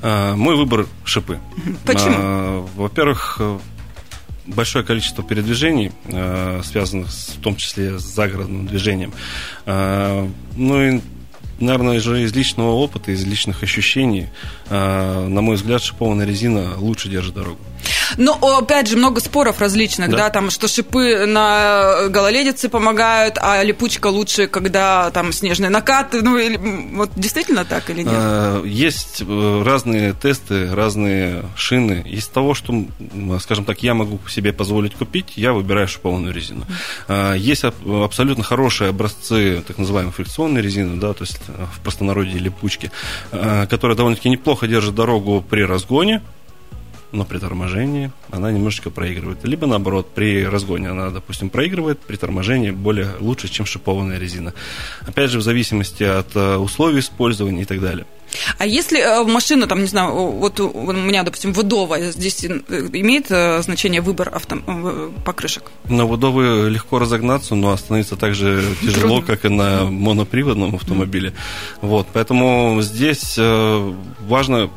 А, 0.02 0.34
мой 0.36 0.56
выбор 0.56 0.86
шипы. 1.04 1.38
Почему? 1.84 2.14
А, 2.16 2.66
во-первых, 2.76 3.40
большое 4.46 4.84
количество 4.84 5.22
передвижений, 5.22 5.92
связанных 6.64 7.08
в 7.08 7.40
том 7.40 7.54
числе 7.56 7.98
с 7.98 8.02
загородным 8.02 8.66
движением. 8.66 9.12
Ну 9.64 10.82
и 10.82 11.00
наверное, 11.60 11.98
уже 11.98 12.24
из 12.24 12.34
личного 12.34 12.72
опыта, 12.72 13.12
из 13.12 13.24
личных 13.24 13.62
ощущений, 13.62 14.30
на 14.68 15.40
мой 15.40 15.54
взгляд, 15.54 15.80
шипованная 15.80 16.26
резина 16.26 16.76
лучше 16.76 17.08
держит 17.08 17.34
дорогу. 17.34 17.60
Но, 18.16 18.38
ну, 18.40 18.58
опять 18.58 18.88
же, 18.88 18.96
много 18.96 19.20
споров 19.20 19.60
различных, 19.60 20.10
да, 20.10 20.16
да 20.16 20.30
там, 20.30 20.50
что 20.50 20.68
шипы 20.68 21.26
на 21.26 22.08
гололедице 22.08 22.68
помогают, 22.68 23.38
а 23.40 23.62
липучка 23.62 24.08
лучше, 24.08 24.46
когда 24.46 25.10
там 25.10 25.32
снежные 25.32 25.70
накаты. 25.70 26.22
Ну, 26.22 26.38
или, 26.38 26.56
вот 26.56 27.10
действительно 27.16 27.64
так 27.64 27.90
или 27.90 28.02
нет? 28.02 28.12
А, 28.14 28.62
есть 28.64 29.22
э, 29.26 29.62
разные 29.64 30.12
тесты, 30.12 30.74
разные 30.74 31.44
шины. 31.56 32.04
Из 32.06 32.26
того, 32.28 32.54
что, 32.54 32.84
скажем 33.40 33.64
так, 33.64 33.82
я 33.82 33.94
могу 33.94 34.20
себе 34.28 34.52
позволить 34.52 34.94
купить, 34.94 35.32
я 35.36 35.52
выбираю 35.52 35.88
шипованную 35.88 36.32
резину. 36.32 36.64
Есть 37.36 37.64
абсолютно 37.64 38.44
хорошие 38.44 38.90
образцы 38.90 39.62
так 39.66 39.78
называемой 39.78 40.12
фрикционной 40.12 40.62
резины, 40.62 41.00
да, 41.00 41.12
то 41.12 41.24
есть 41.24 41.40
э, 41.48 41.66
в 41.74 41.80
простонародье 41.80 42.38
липучки, 42.38 42.90
которая 43.30 43.96
довольно-таки 43.96 44.28
неплохо 44.28 44.66
держит 44.66 44.94
дорогу 44.94 45.44
при 45.48 45.62
разгоне, 45.62 46.22
но 47.12 47.24
при 47.24 47.38
торможении 47.38 48.10
она 48.30 48.50
немножечко 48.50 48.90
проигрывает. 48.90 49.44
Либо 49.44 49.66
наоборот, 49.66 50.08
при 50.14 50.44
разгоне 50.44 50.88
она, 50.88 51.10
допустим, 51.10 51.50
проигрывает, 51.50 52.00
при 52.00 52.16
торможении 52.16 52.70
более 52.70 53.10
лучше, 53.20 53.48
чем 53.48 53.66
шипованная 53.66 54.18
резина. 54.18 54.54
Опять 55.06 55.30
же, 55.30 55.38
в 55.38 55.42
зависимости 55.42 56.02
от 56.02 56.34
э, 56.34 56.56
условий 56.56 57.00
использования 57.00 57.62
и 57.62 57.64
так 57.64 57.80
далее. 57.80 58.06
А 58.58 58.64
если 58.64 58.98
э, 58.98 59.24
машина, 59.24 59.66
там, 59.66 59.80
не 59.80 59.86
знаю, 59.86 60.12
вот 60.12 60.58
у 60.58 60.92
меня, 60.92 61.22
допустим, 61.22 61.52
водовая, 61.52 62.12
здесь 62.12 62.44
э, 62.44 62.60
имеет 62.92 63.26
значение 63.62 64.00
выбор 64.00 64.30
авто, 64.34 64.56
покрышек? 65.24 65.70
На 65.88 66.06
водовой 66.06 66.70
легко 66.70 66.98
разогнаться, 66.98 67.54
но 67.54 67.72
остановиться 67.72 68.16
так 68.16 68.34
же 68.34 68.64
тяжело, 68.80 69.20
Трудно. 69.20 69.26
как 69.26 69.44
и 69.44 69.48
на 69.48 69.84
моноприводном 69.84 70.74
автомобиле. 70.76 71.30
Mm. 71.30 71.34
Вот, 71.82 72.06
поэтому 72.12 72.78
здесь 72.80 73.36
важно 73.36 74.70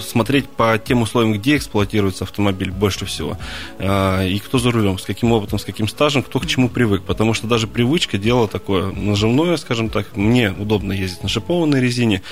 смотреть 0.00 0.48
по 0.48 0.78
тем 0.78 1.02
условиям, 1.02 1.34
где 1.34 1.56
эксплуатируется 1.56 2.24
автомобиль 2.24 2.70
больше 2.70 3.06
всего, 3.06 3.38
а, 3.78 4.24
и 4.24 4.38
кто 4.38 4.58
за 4.58 4.70
рулем, 4.70 4.98
с 4.98 5.04
каким 5.04 5.32
опытом, 5.32 5.58
с 5.58 5.64
каким 5.64 5.88
стажем, 5.88 6.22
кто 6.22 6.40
к 6.40 6.46
чему 6.46 6.68
привык. 6.68 7.02
Потому 7.02 7.34
что 7.34 7.46
даже 7.46 7.66
привычка 7.66 8.18
дело 8.18 8.48
такое 8.48 8.92
наживное, 8.92 9.56
скажем 9.56 9.88
так. 9.88 10.16
Мне 10.16 10.50
удобно 10.50 10.92
ездить 10.92 11.22
на 11.22 11.28
шипованной 11.28 11.80
резине, 11.80 12.22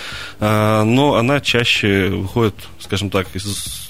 а, 0.41 0.85
но 0.85 1.15
она 1.15 1.41
чаще 1.41 2.09
выходит, 2.09 2.55
скажем 2.79 3.11
так, 3.11 3.29
из 3.35 3.45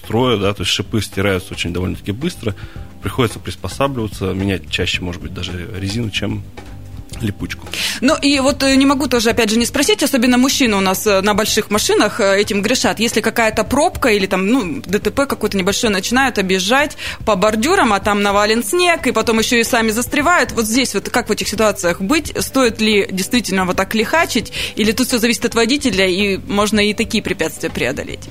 строя, 0.04 0.36
да, 0.36 0.52
то 0.52 0.62
есть 0.62 0.72
шипы 0.72 1.00
стираются 1.00 1.54
очень 1.54 1.72
довольно-таки 1.72 2.12
быстро, 2.12 2.54
приходится 3.02 3.38
приспосабливаться, 3.38 4.32
менять 4.32 4.70
чаще, 4.70 5.02
может 5.02 5.22
быть, 5.22 5.32
даже 5.34 5.70
резину, 5.78 6.10
чем 6.10 6.42
липучку. 7.24 7.66
Ну 8.00 8.16
и 8.20 8.38
вот 8.40 8.62
э, 8.62 8.74
не 8.76 8.86
могу 8.86 9.06
тоже, 9.06 9.30
опять 9.30 9.50
же, 9.50 9.58
не 9.58 9.66
спросить, 9.66 10.02
особенно 10.02 10.38
мужчины 10.38 10.76
у 10.76 10.80
нас 10.80 11.06
э, 11.06 11.20
на 11.20 11.34
больших 11.34 11.70
машинах 11.70 12.20
э, 12.20 12.40
этим 12.40 12.62
грешат. 12.62 13.00
Если 13.00 13.20
какая-то 13.20 13.64
пробка 13.64 14.08
или 14.10 14.26
там, 14.26 14.46
ну, 14.46 14.82
ДТП 14.84 15.26
какой-то 15.26 15.56
небольшой 15.56 15.90
начинают 15.90 16.38
объезжать 16.38 16.96
по 17.24 17.36
бордюрам, 17.36 17.92
а 17.92 18.00
там 18.00 18.22
навален 18.22 18.62
снег, 18.62 19.06
и 19.06 19.12
потом 19.12 19.38
еще 19.38 19.60
и 19.60 19.64
сами 19.64 19.90
застревают. 19.90 20.52
Вот 20.52 20.66
здесь 20.66 20.94
вот 20.94 21.08
как 21.08 21.28
в 21.28 21.32
этих 21.32 21.48
ситуациях 21.48 22.00
быть? 22.00 22.32
Стоит 22.38 22.80
ли 22.80 23.06
действительно 23.10 23.64
вот 23.64 23.76
так 23.76 23.94
лихачить? 23.94 24.52
Или 24.76 24.92
тут 24.92 25.08
все 25.08 25.18
зависит 25.18 25.44
от 25.44 25.54
водителя, 25.54 26.06
и 26.06 26.38
можно 26.38 26.80
и 26.80 26.94
такие 26.94 27.22
препятствия 27.22 27.70
преодолеть? 27.70 28.28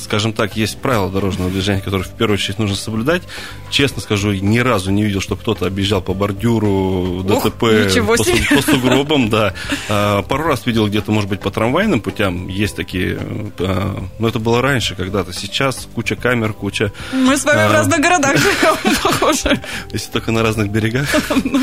Скажем 0.00 0.32
так, 0.32 0.56
есть 0.56 0.78
правила 0.78 1.10
дорожного 1.10 1.50
движения, 1.50 1.80
которые 1.80 2.06
в 2.06 2.10
первую 2.10 2.34
очередь 2.34 2.58
нужно 2.58 2.76
соблюдать. 2.76 3.22
Честно 3.70 4.02
скажу, 4.02 4.32
ни 4.32 4.58
разу 4.58 4.90
не 4.90 5.02
видел, 5.02 5.20
что 5.20 5.36
кто-то 5.36 5.66
объезжал 5.66 6.02
по 6.02 6.14
бордюру, 6.14 7.22
ДТП, 7.22 7.64
Ничего 7.84 8.16
себе. 8.16 8.44
по, 8.48 8.56
по 8.56 8.62
сугробам, 8.62 9.28
да. 9.28 9.54
А, 9.88 10.22
пару 10.22 10.44
раз 10.44 10.66
видел 10.66 10.86
где-то, 10.86 11.12
может 11.12 11.28
быть, 11.28 11.40
по 11.40 11.50
трамвайным 11.50 12.00
путям 12.00 12.48
есть 12.48 12.76
такие, 12.76 13.18
а, 13.58 14.04
но 14.18 14.28
это 14.28 14.38
было 14.38 14.62
раньше 14.62 14.94
когда-то. 14.94 15.32
Сейчас 15.32 15.88
куча 15.94 16.16
камер, 16.16 16.52
куча... 16.52 16.92
Мы 17.12 17.36
с 17.36 17.44
вами 17.44 17.62
а, 17.62 17.68
в 17.68 17.72
разных 17.72 18.00
городах 18.00 18.36
живем, 18.36 18.96
похоже. 19.02 19.60
Если 19.92 20.10
только 20.10 20.32
на 20.32 20.42
разных 20.42 20.70
берегах. 20.70 21.08
Ну. 21.44 21.60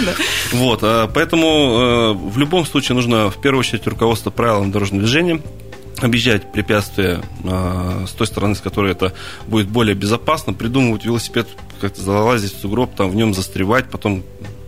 Вот, 0.53 0.79
а, 0.83 1.07
поэтому 1.07 2.13
в 2.13 2.37
любом 2.37 2.65
случае 2.65 2.95
нужно 2.95 3.29
в 3.29 3.39
первую 3.39 3.59
очередь 3.59 3.85
руководство 3.85 4.29
правилам 4.31 4.71
дорожного 4.71 5.03
движения, 5.03 5.41
объезжать 6.01 6.51
препятствия 6.51 7.21
э, 7.43 8.05
с 8.07 8.11
той 8.11 8.27
стороны, 8.27 8.55
с 8.55 8.61
которой 8.61 8.91
это 8.91 9.13
будет 9.47 9.67
более 9.67 9.95
безопасно, 9.95 10.53
придумывать 10.53 11.05
велосипед, 11.05 11.47
как-то 11.79 12.01
залазить 12.01 12.53
в 12.55 12.61
сугроб, 12.61 12.95
там 12.95 13.09
в 13.09 13.15
нем 13.15 13.33
застревать, 13.33 13.89
потом 13.89 14.23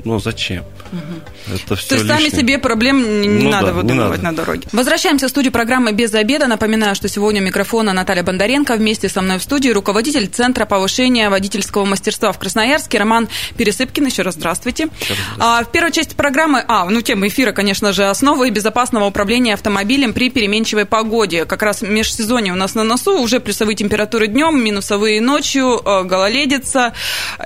но 0.07 0.19
зачем? 0.19 0.63
Угу. 0.91 1.55
Это 1.55 1.75
все 1.75 1.89
То 1.89 1.95
есть 1.95 2.05
лишнее. 2.07 2.29
сами 2.29 2.29
себе 2.29 2.57
проблем 2.59 3.21
не, 3.21 3.27
ну, 3.27 3.49
надо 3.49 3.67
да, 3.67 3.73
выдумывать 3.73 4.19
не 4.19 4.23
надо. 4.23 4.37
на 4.37 4.45
дороге. 4.45 4.67
Возвращаемся 4.71 5.27
в 5.27 5.29
студию 5.29 5.51
программы 5.51 5.91
«Без 5.91 6.13
обеда». 6.13 6.47
Напоминаю, 6.47 6.95
что 6.95 7.09
сегодня 7.09 7.41
у 7.41 7.45
микрофона 7.45 7.93
Наталья 7.93 8.23
Бондаренко. 8.23 8.75
Вместе 8.75 9.09
со 9.09 9.21
мной 9.21 9.37
в 9.37 9.43
студии 9.43 9.69
руководитель 9.69 10.27
Центра 10.27 10.65
повышения 10.65 11.29
водительского 11.29 11.85
мастерства 11.85 12.31
в 12.31 12.39
Красноярске 12.39 12.97
Роман 12.97 13.27
Пересыпкин. 13.57 14.05
Еще 14.05 14.21
раз 14.21 14.35
здравствуйте. 14.35 14.83
Еще 14.99 15.13
раз 15.13 15.19
здравствуйте. 15.19 15.43
А, 15.43 15.63
в 15.63 15.71
первой 15.71 15.91
части 15.91 16.15
программы, 16.15 16.63
а, 16.67 16.85
ну, 16.85 17.01
тема 17.01 17.27
эфира, 17.27 17.51
конечно 17.51 17.91
же, 17.91 18.05
основы 18.05 18.49
безопасного 18.49 19.05
управления 19.05 19.53
автомобилем 19.55 20.13
при 20.13 20.29
переменчивой 20.29 20.85
погоде. 20.85 21.45
Как 21.45 21.61
раз 21.63 21.81
межсезонье 21.81 22.53
у 22.53 22.55
нас 22.55 22.75
на 22.75 22.83
носу, 22.83 23.19
уже 23.19 23.39
плюсовые 23.39 23.75
температуры 23.75 24.27
днем, 24.27 24.63
минусовые 24.63 25.19
ночью, 25.21 25.81
э, 25.83 26.03
гололедица. 26.03 26.93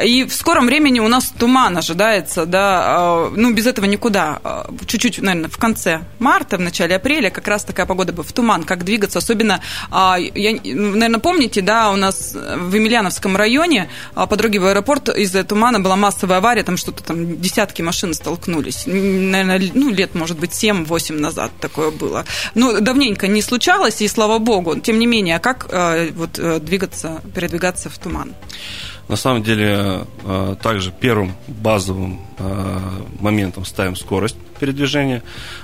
И 0.03 0.25
в 0.25 0.33
скором 0.33 0.67
времени 0.67 0.99
у 0.99 1.07
нас 1.07 1.33
туман 1.37 1.77
ожидается, 1.77 2.45
да, 2.51 3.29
э, 3.31 3.33
ну, 3.35 3.53
без 3.53 3.65
этого 3.65 3.85
никуда. 3.85 4.39
Э, 4.43 4.63
чуть-чуть, 4.85 5.19
наверное, 5.21 5.49
в 5.49 5.57
конце 5.57 6.01
марта, 6.19 6.57
в 6.57 6.59
начале 6.59 6.95
апреля 6.95 7.29
как 7.29 7.47
раз 7.47 7.63
такая 7.63 7.85
погода 7.85 8.13
бы 8.13 8.23
в 8.23 8.31
туман, 8.31 8.63
как 8.63 8.83
двигаться, 8.83 9.19
особенно, 9.19 9.61
я, 9.91 10.59
наверное, 10.63 11.19
помните, 11.19 11.61
да, 11.61 11.91
у 11.91 11.95
нас 11.95 12.33
в 12.33 12.75
Емельяновском 12.75 13.35
районе 13.35 13.89
по 14.13 14.35
дороге 14.35 14.59
в 14.59 14.65
аэропорт 14.65 15.09
из-за 15.09 15.43
тумана 15.43 15.79
была 15.79 15.95
массовая 15.95 16.37
авария, 16.37 16.63
там 16.63 16.77
что-то 16.77 17.03
там 17.03 17.41
десятки 17.41 17.81
машин 17.81 18.13
столкнулись. 18.13 18.83
Наверное, 18.85 19.71
ну, 19.73 19.89
лет, 19.89 20.15
может 20.15 20.37
быть, 20.37 20.51
7-8 20.51 21.19
назад 21.19 21.51
такое 21.59 21.91
было. 21.91 22.25
Ну, 22.55 22.79
давненько 22.81 23.27
не 23.27 23.41
случалось, 23.41 24.01
и 24.01 24.07
слава 24.07 24.37
богу. 24.37 24.79
Тем 24.79 24.99
не 24.99 25.07
менее, 25.07 25.39
как 25.39 25.69
вот 26.15 26.63
двигаться, 26.63 27.21
передвигаться 27.33 27.89
в 27.89 27.97
туман? 27.97 28.33
На 29.11 29.17
самом 29.17 29.43
деле, 29.43 30.07
э, 30.23 30.55
также 30.63 30.93
первым 30.97 31.33
базовым 31.49 32.21
э, 32.37 32.79
моментом 33.19 33.65
ставим 33.65 33.97
скорость 33.97 34.37
передвижения. 34.57 35.21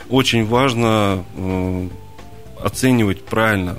Очень 0.10 0.46
важно 0.46 1.24
э, 1.38 1.88
оценивать 2.62 3.24
правильно 3.24 3.77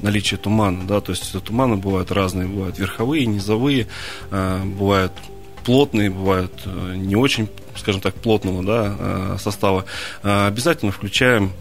наличие 0.00 0.38
тумана, 0.38 0.84
да, 0.84 1.00
то 1.00 1.12
есть 1.12 1.30
туманы 1.44 1.76
бывают 1.76 2.10
разные, 2.10 2.48
бывают 2.48 2.78
верховые, 2.78 3.26
низовые, 3.26 3.86
бывают 4.30 5.12
плотные, 5.64 6.08
бывают 6.08 6.52
не 6.96 7.16
очень, 7.16 7.50
скажем 7.76 8.00
так, 8.00 8.14
плотного 8.14 8.62
да, 8.64 9.38
состава. 9.38 9.84
Обязательно 10.22 10.90
включаем 10.90 11.52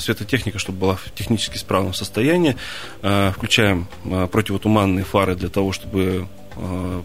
светотехнику, 0.00 0.58
чтобы 0.58 0.78
была 0.78 0.96
в 0.96 1.12
технически 1.14 1.56
исправном 1.56 1.94
состоянии. 1.94 2.56
Включаем 3.00 3.86
противотуманные 4.04 5.04
фары 5.04 5.36
для 5.36 5.48
того, 5.48 5.70
чтобы 5.72 6.26
Э, 6.47 6.47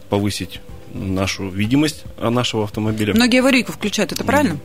повысить 0.09 0.61
нашу 0.93 1.49
видимость 1.49 2.03
нашего 2.19 2.63
автомобиля. 2.63 3.13
Многие 3.13 3.39
аварийку 3.39 3.71
включают, 3.71 4.11
это 4.11 4.23
правильно? 4.23 4.57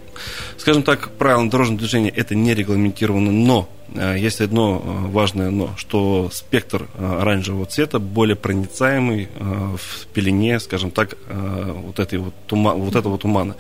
Скажем 0.59 0.83
так, 0.83 1.11
правила 1.13 1.49
дорожного 1.49 1.79
движения 1.79 2.11
это 2.11 2.35
не 2.35 2.55
регламентировано, 2.55 3.33
но 3.33 3.69
э, 3.95 4.17
есть 4.19 4.41
одно 4.41 4.83
э, 4.85 5.11
важное 5.11 5.51
но, 5.51 5.71
что 5.77 6.29
спектр 6.33 6.87
оранжевого 6.99 7.65
цвета 7.67 7.99
более 7.99 8.37
проницаемый 8.37 9.29
в 9.39 10.07
пелене, 10.13 10.61
скажем 10.61 10.91
так, 10.91 11.17
вот, 11.29 11.99
этой 11.99 12.19
вот, 12.19 12.35
тума, 12.47 12.75
вот 12.75 12.95
этого 12.95 13.19
тумана 13.19 13.57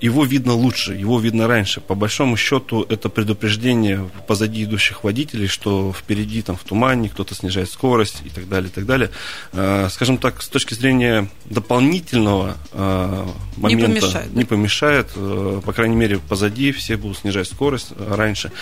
его 0.00 0.24
видно 0.24 0.52
лучше, 0.52 0.94
его 0.94 1.18
видно 1.18 1.46
раньше. 1.46 1.80
По 1.80 1.94
большому 1.94 2.36
счету 2.36 2.84
это 2.88 3.08
предупреждение 3.08 4.08
позади 4.26 4.64
идущих 4.64 5.04
водителей, 5.04 5.46
что 5.46 5.92
впереди 5.92 6.42
там 6.42 6.56
в 6.56 6.64
тумане 6.64 7.08
кто-то 7.08 7.34
снижает 7.34 7.70
скорость 7.70 8.22
и 8.24 8.28
так 8.28 8.48
далее, 8.48 8.68
и 8.68 8.72
так 8.72 8.84
далее. 8.84 9.10
Э, 9.52 9.88
скажем 9.90 10.18
так, 10.18 10.42
с 10.42 10.48
точки 10.48 10.74
зрения 10.74 11.28
дополнительного 11.46 12.56
э, 12.72 13.26
момента 13.56 13.86
не 13.88 14.00
помешает, 14.00 14.34
не 14.34 14.44
помешает 14.44 15.08
э, 15.16 15.62
по 15.64 15.72
крайней 15.72 15.96
мере 15.96 16.18
позади 16.18 16.72
все 16.72 16.96
будут 16.96 17.18
снижать 17.18 17.48
скорость 17.48 17.92
раньше. 17.98 18.52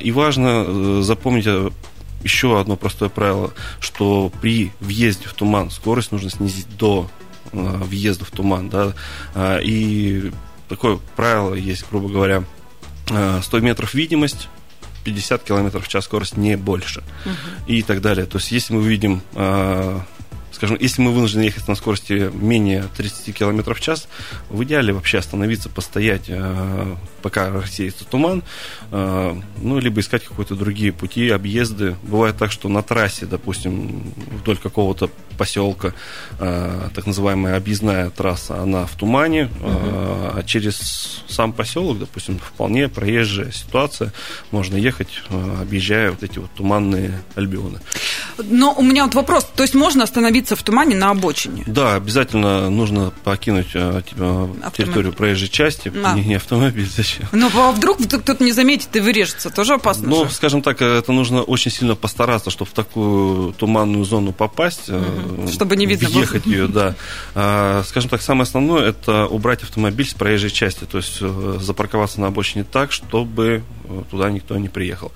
И 0.00 0.10
важно 0.10 1.02
запомнить 1.02 1.46
еще 2.22 2.60
одно 2.60 2.76
простое 2.76 3.08
правило, 3.08 3.52
что 3.80 4.32
при 4.40 4.72
въезде 4.80 5.28
в 5.28 5.34
туман 5.34 5.70
скорость 5.70 6.12
нужно 6.12 6.30
снизить 6.30 6.66
до 6.76 7.08
въезда 7.52 8.24
в 8.24 8.30
туман, 8.30 8.68
да, 8.68 8.94
и 9.62 10.30
такое 10.68 10.98
правило 11.16 11.54
есть, 11.54 11.84
грубо 11.90 12.08
говоря, 12.08 12.44
100 13.06 13.40
э, 13.52 13.60
метров 13.60 13.94
видимость, 13.94 14.48
50 15.04 15.44
километров 15.44 15.84
в 15.84 15.88
час 15.88 16.04
скорость, 16.04 16.36
не 16.36 16.56
больше. 16.56 17.02
Угу. 17.24 17.72
И 17.72 17.82
так 17.82 18.00
далее. 18.00 18.26
То 18.26 18.38
есть, 18.38 18.50
если 18.50 18.74
мы 18.74 18.82
видим 18.82 19.22
э, 19.34 20.00
скажем, 20.56 20.78
если 20.80 21.02
мы 21.02 21.12
вынуждены 21.12 21.42
ехать 21.42 21.68
на 21.68 21.74
скорости 21.74 22.30
менее 22.32 22.86
30 22.96 23.34
км 23.34 23.74
в 23.74 23.80
час, 23.80 24.08
в 24.48 24.64
идеале 24.64 24.94
вообще 24.94 25.18
остановиться, 25.18 25.68
постоять, 25.68 26.24
э, 26.28 26.96
пока 27.20 27.50
рассеется 27.50 28.06
туман, 28.06 28.42
э, 28.90 29.40
ну, 29.58 29.78
либо 29.78 30.00
искать 30.00 30.24
какие-то 30.24 30.54
другие 30.54 30.92
пути, 30.92 31.28
объезды. 31.28 31.96
Бывает 32.02 32.38
так, 32.38 32.52
что 32.52 32.70
на 32.70 32.82
трассе, 32.82 33.26
допустим, 33.26 34.14
вдоль 34.40 34.56
какого-то 34.56 35.10
поселка, 35.36 35.92
э, 36.38 36.88
так 36.94 37.06
называемая 37.06 37.58
объездная 37.58 38.08
трасса, 38.08 38.58
она 38.62 38.86
в 38.86 38.92
тумане, 38.92 39.50
угу. 39.60 39.68
а 39.68 40.42
через 40.46 41.22
сам 41.28 41.52
поселок, 41.52 41.98
допустим, 41.98 42.38
вполне 42.38 42.88
проезжая 42.88 43.52
ситуация, 43.52 44.14
можно 44.50 44.76
ехать, 44.76 45.22
объезжая 45.60 46.12
вот 46.12 46.22
эти 46.22 46.38
вот 46.38 46.50
туманные 46.52 47.20
альбионы. 47.34 47.80
Но 48.38 48.72
у 48.72 48.82
меня 48.82 49.04
вот 49.04 49.14
вопрос, 49.14 49.46
то 49.54 49.62
есть 49.62 49.74
можно 49.74 50.04
остановиться 50.04 50.45
в 50.54 50.62
тумане 50.62 50.94
на 50.94 51.10
обочине? 51.10 51.64
Да, 51.66 51.94
обязательно 51.94 52.70
нужно 52.70 53.12
покинуть 53.24 53.70
а, 53.74 54.02
типа, 54.02 54.50
территорию 54.76 55.12
проезжей 55.12 55.48
части, 55.48 55.92
а. 56.04 56.14
не, 56.14 56.24
не 56.24 56.34
автомобиль, 56.34 56.88
зачем? 56.96 57.26
Ну, 57.32 57.50
а 57.54 57.72
вдруг 57.72 57.98
кто-то 57.98 58.42
не 58.44 58.52
заметит 58.52 58.94
и 58.94 59.00
вырежется, 59.00 59.50
тоже 59.50 59.74
опасно 59.74 60.08
Ну, 60.08 60.24
же. 60.26 60.30
скажем 60.32 60.62
так, 60.62 60.82
это 60.82 61.10
нужно 61.12 61.42
очень 61.42 61.70
сильно 61.70 61.94
постараться, 61.96 62.50
чтобы 62.50 62.70
в 62.70 62.74
такую 62.74 63.52
туманную 63.54 64.04
зону 64.04 64.32
попасть. 64.32 64.88
Угу. 64.90 65.48
Чтобы 65.50 65.76
не 65.76 65.86
видно 65.86 66.08
Въехать 66.08 66.44
было. 66.44 66.52
ее, 66.52 66.68
да. 66.68 66.94
А, 67.34 67.82
скажем 67.86 68.10
так, 68.10 68.22
самое 68.22 68.42
основное, 68.42 68.90
это 68.90 69.26
убрать 69.26 69.62
автомобиль 69.62 70.06
с 70.06 70.14
проезжей 70.14 70.50
части, 70.50 70.84
то 70.84 70.98
есть 70.98 71.18
э, 71.20 71.58
запарковаться 71.60 72.20
на 72.20 72.28
обочине 72.28 72.64
так, 72.64 72.92
чтобы 72.92 73.62
э, 73.84 74.02
туда 74.10 74.30
никто 74.30 74.56
не 74.58 74.68
приехал. 74.68 75.12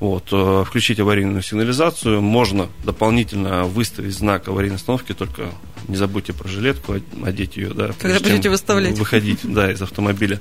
Угу. 0.00 0.24
Вот, 0.24 0.66
включить 0.66 0.98
аварийную 1.00 1.42
сигнализацию, 1.42 2.20
можно 2.20 2.68
дополнительно 2.84 3.64
выставить 3.64 4.14
знак 4.14 4.48
аварийной 4.48 4.73
остановки, 4.76 5.12
только 5.12 5.50
не 5.88 5.96
забудьте 5.96 6.32
про 6.32 6.48
жилетку, 6.48 6.94
одеть 7.24 7.56
ее, 7.56 7.70
да. 7.74 7.90
Когда 7.98 8.20
будете 8.20 8.50
выставлять. 8.50 8.98
Выходить, 8.98 9.40
да, 9.42 9.70
из 9.70 9.82
автомобиля. 9.82 10.40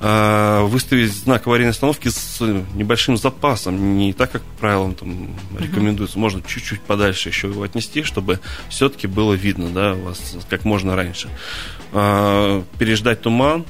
А, 0.00 0.62
выставить 0.64 1.12
знак 1.12 1.46
аварийной 1.46 1.70
остановки 1.70 2.08
с 2.08 2.40
небольшим 2.74 3.16
запасом, 3.16 3.96
не 3.96 4.12
так, 4.12 4.32
как 4.32 4.42
правилам 4.60 4.94
там 4.94 5.30
рекомендуется, 5.58 6.18
можно 6.18 6.42
чуть-чуть 6.42 6.80
подальше 6.80 7.28
еще 7.28 7.48
его 7.48 7.62
отнести, 7.62 8.02
чтобы 8.02 8.40
все-таки 8.68 9.06
было 9.06 9.34
видно, 9.34 9.70
да, 9.70 9.94
вас 9.94 10.36
как 10.48 10.64
можно 10.64 10.96
раньше. 10.96 11.28
А, 11.92 12.64
переждать 12.78 13.22
туман, 13.22 13.64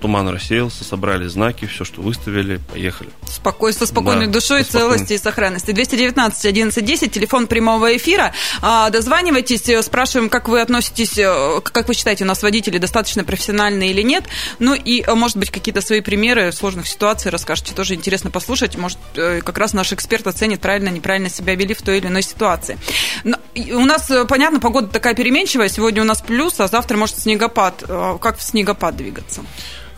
туман 0.00 0.28
рассеялся, 0.28 0.84
собрали 0.84 1.26
знаки, 1.26 1.66
все, 1.66 1.84
что 1.84 2.00
выставили, 2.00 2.60
поехали. 2.72 3.10
Спокойствие, 3.26 3.88
спокойной 3.88 4.26
да, 4.26 4.32
душой, 4.32 4.62
целости 4.62 5.14
и 5.14 5.18
сохранности. 5.18 5.72
219 5.72 6.46
11 6.46 7.12
телефон 7.12 7.46
прямого 7.46 7.96
эфира. 7.96 8.32
А, 8.62 8.90
дозванивайтесь, 8.90 9.68
э, 9.68 9.82
спрашиваем, 9.82 10.28
как 10.28 10.48
вы 10.48 10.60
относитесь, 10.60 11.18
э, 11.18 11.60
как 11.62 11.88
вы 11.88 11.94
считаете, 11.94 12.24
у 12.24 12.26
нас 12.26 12.42
водители 12.42 12.78
достаточно 12.78 13.24
профессиональные 13.24 13.90
или 13.90 14.02
нет. 14.02 14.24
Ну 14.58 14.74
и, 14.74 15.02
э, 15.02 15.14
может 15.14 15.36
быть, 15.36 15.50
какие-то 15.50 15.80
свои 15.80 16.00
примеры 16.00 16.52
сложных 16.52 16.86
ситуаций 16.86 17.30
расскажете. 17.30 17.74
Тоже 17.74 17.94
интересно 17.94 18.30
послушать. 18.30 18.76
Может, 18.76 18.98
как 19.14 19.58
раз 19.58 19.72
наш 19.72 19.92
эксперт 19.92 20.26
оценит, 20.26 20.60
правильно, 20.60 20.88
неправильно 20.88 21.28
себя 21.28 21.54
вели 21.54 21.74
в 21.74 21.82
той 21.82 21.98
или 21.98 22.06
иной 22.06 22.22
ситуации. 22.22 22.78
Но 23.24 23.38
у 23.72 23.84
нас, 23.84 24.10
понятно, 24.28 24.60
погода 24.60 24.88
такая 24.88 25.14
переменчивая. 25.14 25.68
Сегодня 25.68 26.02
у 26.02 26.04
нас 26.04 26.22
плюс, 26.22 26.58
а 26.60 26.68
завтра, 26.68 26.96
может, 26.96 27.18
снегопад. 27.18 27.84
Как 28.20 28.38
в 28.38 28.42
снегопад 28.42 28.96
двигаться? 28.96 29.42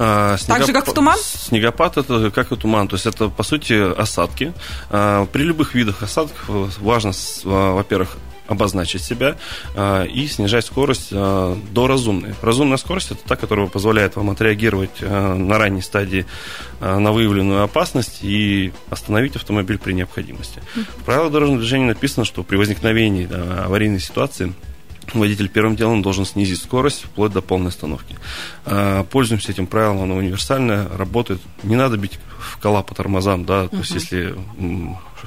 А, 0.02 0.38
снегоп... 0.38 0.58
Так 0.58 0.66
же, 0.66 0.72
как 0.72 0.86
в 0.86 0.94
туман? 0.94 1.18
Снегопад 1.20 1.98
это 1.98 2.30
как 2.30 2.52
и 2.52 2.56
туман. 2.56 2.88
То 2.88 2.96
есть 2.96 3.04
это, 3.04 3.28
по 3.28 3.42
сути, 3.42 3.74
осадки. 4.00 4.54
А, 4.88 5.26
при 5.26 5.42
любых 5.42 5.74
видах 5.74 6.02
осадков 6.02 6.78
важно, 6.80 7.12
а, 7.44 7.74
во-первых, 7.74 8.16
обозначить 8.50 9.04
себя 9.04 9.36
э, 9.76 10.08
и 10.08 10.26
снижать 10.26 10.66
скорость 10.66 11.10
э, 11.12 11.56
до 11.70 11.86
разумной. 11.86 12.34
Разумная 12.42 12.78
скорость 12.78 13.12
это 13.12 13.20
та, 13.24 13.36
которая 13.36 13.68
позволяет 13.68 14.16
вам 14.16 14.30
отреагировать 14.30 14.90
э, 15.00 15.34
на 15.34 15.56
ранней 15.56 15.82
стадии 15.82 16.26
э, 16.80 16.98
на 16.98 17.12
выявленную 17.12 17.62
опасность 17.62 18.18
и 18.22 18.72
остановить 18.90 19.36
автомобиль 19.36 19.78
при 19.78 19.92
необходимости. 19.92 20.60
В 20.98 21.04
правилах 21.04 21.30
дорожного 21.30 21.60
движения 21.60 21.86
написано, 21.86 22.24
что 22.24 22.42
при 22.42 22.56
возникновении 22.56 23.28
аварийной 23.64 24.00
ситуации 24.00 24.52
водитель 25.14 25.48
первым 25.48 25.76
делом 25.76 26.02
должен 26.02 26.24
снизить 26.24 26.62
скорость 26.62 27.02
вплоть 27.04 27.32
до 27.32 27.40
полной 27.40 27.68
остановки. 27.68 28.16
А, 28.64 29.04
пользуемся 29.04 29.52
этим 29.52 29.66
правилом, 29.66 30.02
оно 30.02 30.16
универсальное, 30.16 30.88
работает. 30.88 31.40
Не 31.62 31.76
надо 31.76 31.96
бить 31.96 32.18
в 32.38 32.58
кола 32.58 32.82
по 32.82 32.94
тормозам, 32.94 33.44
да, 33.44 33.68
то 33.68 33.76
есть 33.76 33.92
если 33.92 34.34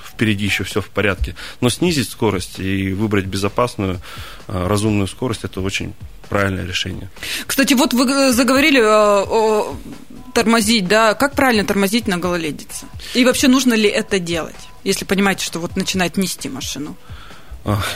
впереди 0.05 0.45
еще 0.45 0.63
все 0.63 0.81
в 0.81 0.89
порядке. 0.89 1.35
Но 1.61 1.69
снизить 1.69 2.09
скорость 2.09 2.59
и 2.59 2.93
выбрать 2.93 3.25
безопасную, 3.25 3.99
а, 4.47 4.67
разумную 4.67 5.07
скорость, 5.07 5.43
это 5.43 5.61
очень 5.61 5.93
правильное 6.29 6.65
решение. 6.65 7.09
Кстати, 7.45 7.73
вот 7.73 7.93
вы 7.93 8.31
заговорили 8.31 8.79
о 8.81 9.75
тормозить, 10.33 10.87
да, 10.87 11.13
как 11.13 11.35
правильно 11.35 11.65
тормозить 11.65 12.07
на 12.07 12.17
гололедице? 12.17 12.87
И 13.13 13.23
вообще 13.23 13.47
нужно 13.47 13.73
ли 13.75 13.87
это 13.87 14.19
делать, 14.19 14.55
если 14.83 15.05
понимаете, 15.05 15.45
что 15.45 15.59
вот 15.59 15.75
начинает 15.75 16.17
нести 16.17 16.49
машину? 16.49 16.97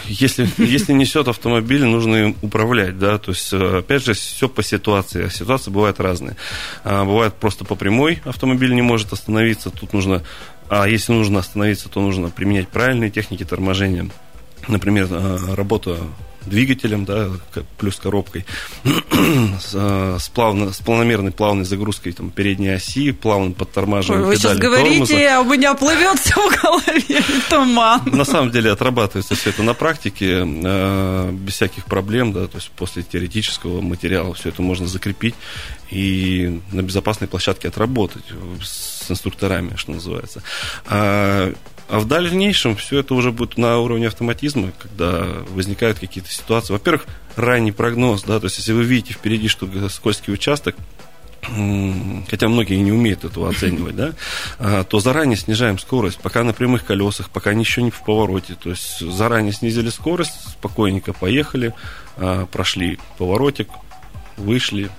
Если, 0.08 0.48
если 0.58 0.94
несет 0.94 1.28
автомобиль, 1.28 1.84
нужно 1.84 2.16
им 2.16 2.36
управлять, 2.42 2.98
да, 2.98 3.18
то 3.18 3.32
есть, 3.32 3.52
э, 3.52 3.80
опять 3.80 4.04
же, 4.04 4.14
все 4.14 4.48
по 4.48 4.64
ситуации, 4.64 5.26
а 5.26 5.30
ситуации 5.30 5.72
бывают 5.72 6.00
разные. 6.00 6.38
А, 6.86 7.04
бывает 7.04 7.34
просто 7.34 7.66
по 7.66 7.76
прямой 7.76 8.22
автомобиль 8.24 8.74
не 8.74 8.82
может 8.82 9.12
остановиться, 9.12 9.70
тут 9.70 9.92
нужно, 9.92 10.24
а 10.70 10.88
если 10.88 11.12
нужно 11.12 11.40
остановиться, 11.40 11.90
то 11.90 12.00
нужно 12.00 12.30
применять 12.30 12.70
правильные 12.70 13.10
техники 13.10 13.44
торможения, 13.44 14.10
например, 14.70 15.08
э, 15.10 15.54
работа 15.54 16.00
двигателем, 16.48 17.06
да, 17.06 17.30
плюс 17.78 17.98
коробкой, 17.98 18.46
с, 18.84 19.72
э, 19.74 20.18
с, 20.20 20.30
плавно, 20.30 20.72
с 20.72 20.80
планомерной 20.80 21.32
плавной 21.32 21.66
загрузкой 21.66 22.14
там, 22.14 22.32
передней 22.32 22.70
оси, 22.70 23.12
плавным 23.12 23.54
подтормаживанием 23.54 24.28
Ой, 24.28 24.36
Вы 24.36 24.40
сейчас 24.40 24.58
говорите, 24.58 25.06
тормоза. 25.06 25.38
а 25.38 25.42
у 25.42 25.46
меня 25.46 25.74
плывет 25.74 26.20
все 26.20 26.34
в 26.36 26.62
голове, 26.62 27.24
туман. 27.50 28.02
На 28.06 28.26
самом 28.26 28.52
деле 28.52 28.72
отрабатывается 28.72 29.36
все 29.36 29.50
это 29.50 29.64
на 29.64 29.74
практике, 29.74 30.44
э, 30.46 31.32
без 31.32 31.54
всяких 31.54 31.86
проблем, 31.86 32.34
да, 32.34 32.48
то 32.48 32.58
есть 32.58 32.70
после 32.72 33.04
теоретического 33.04 33.82
материала 33.82 34.34
все 34.34 34.50
это 34.50 34.62
можно 34.62 34.88
закрепить 34.88 35.36
и 35.90 36.60
на 36.72 36.82
безопасной 36.82 37.28
площадке 37.28 37.68
отработать 37.68 38.24
с 38.62 39.10
инструкторами, 39.10 39.76
что 39.76 39.92
называется. 39.92 40.44
А 41.90 42.00
в 42.00 42.06
дальнейшем 42.06 42.76
все 42.76 43.00
это 43.00 43.14
уже 43.16 43.32
будет 43.32 43.58
на 43.58 43.78
уровне 43.80 44.08
автоматизма, 44.08 44.72
когда 44.78 45.26
возникают 45.50 46.00
какие-то 46.00 46.30
ситуации. 46.30 46.74
Во-первых, 46.74 47.06
ранний 47.36 47.72
прогноз, 47.72 48.24
да, 48.24 48.40
то 48.40 48.46
есть 48.46 48.58
если 48.58 48.74
вы 48.74 48.84
видите 48.84 49.14
впереди, 49.14 49.48
что 49.48 49.68
скользкий 49.90 50.34
участок, 50.34 50.76
хотя 52.30 52.50
многие 52.50 52.76
не 52.76 52.92
умеют 52.92 53.24
этого 53.24 53.50
оценивать, 53.52 53.96
да, 53.96 54.12
а, 54.60 54.84
то 54.84 55.00
заранее 55.00 55.38
снижаем 55.38 55.80
скорость, 55.80 56.20
пока 56.20 56.44
на 56.44 56.54
прямых 56.54 56.84
колесах, 56.84 57.30
пока 57.30 57.52
еще 57.52 57.82
не 57.82 57.92
в 57.92 58.02
повороте. 58.02 58.56
То 58.62 58.72
есть 58.72 59.00
заранее 59.00 59.54
снизили 59.54 59.90
скорость, 59.90 60.34
спокойненько 60.52 61.14
поехали, 61.14 61.74
а, 62.18 62.46
прошли 62.48 63.00
поворотик, 63.18 63.70
вышли, 64.36 64.90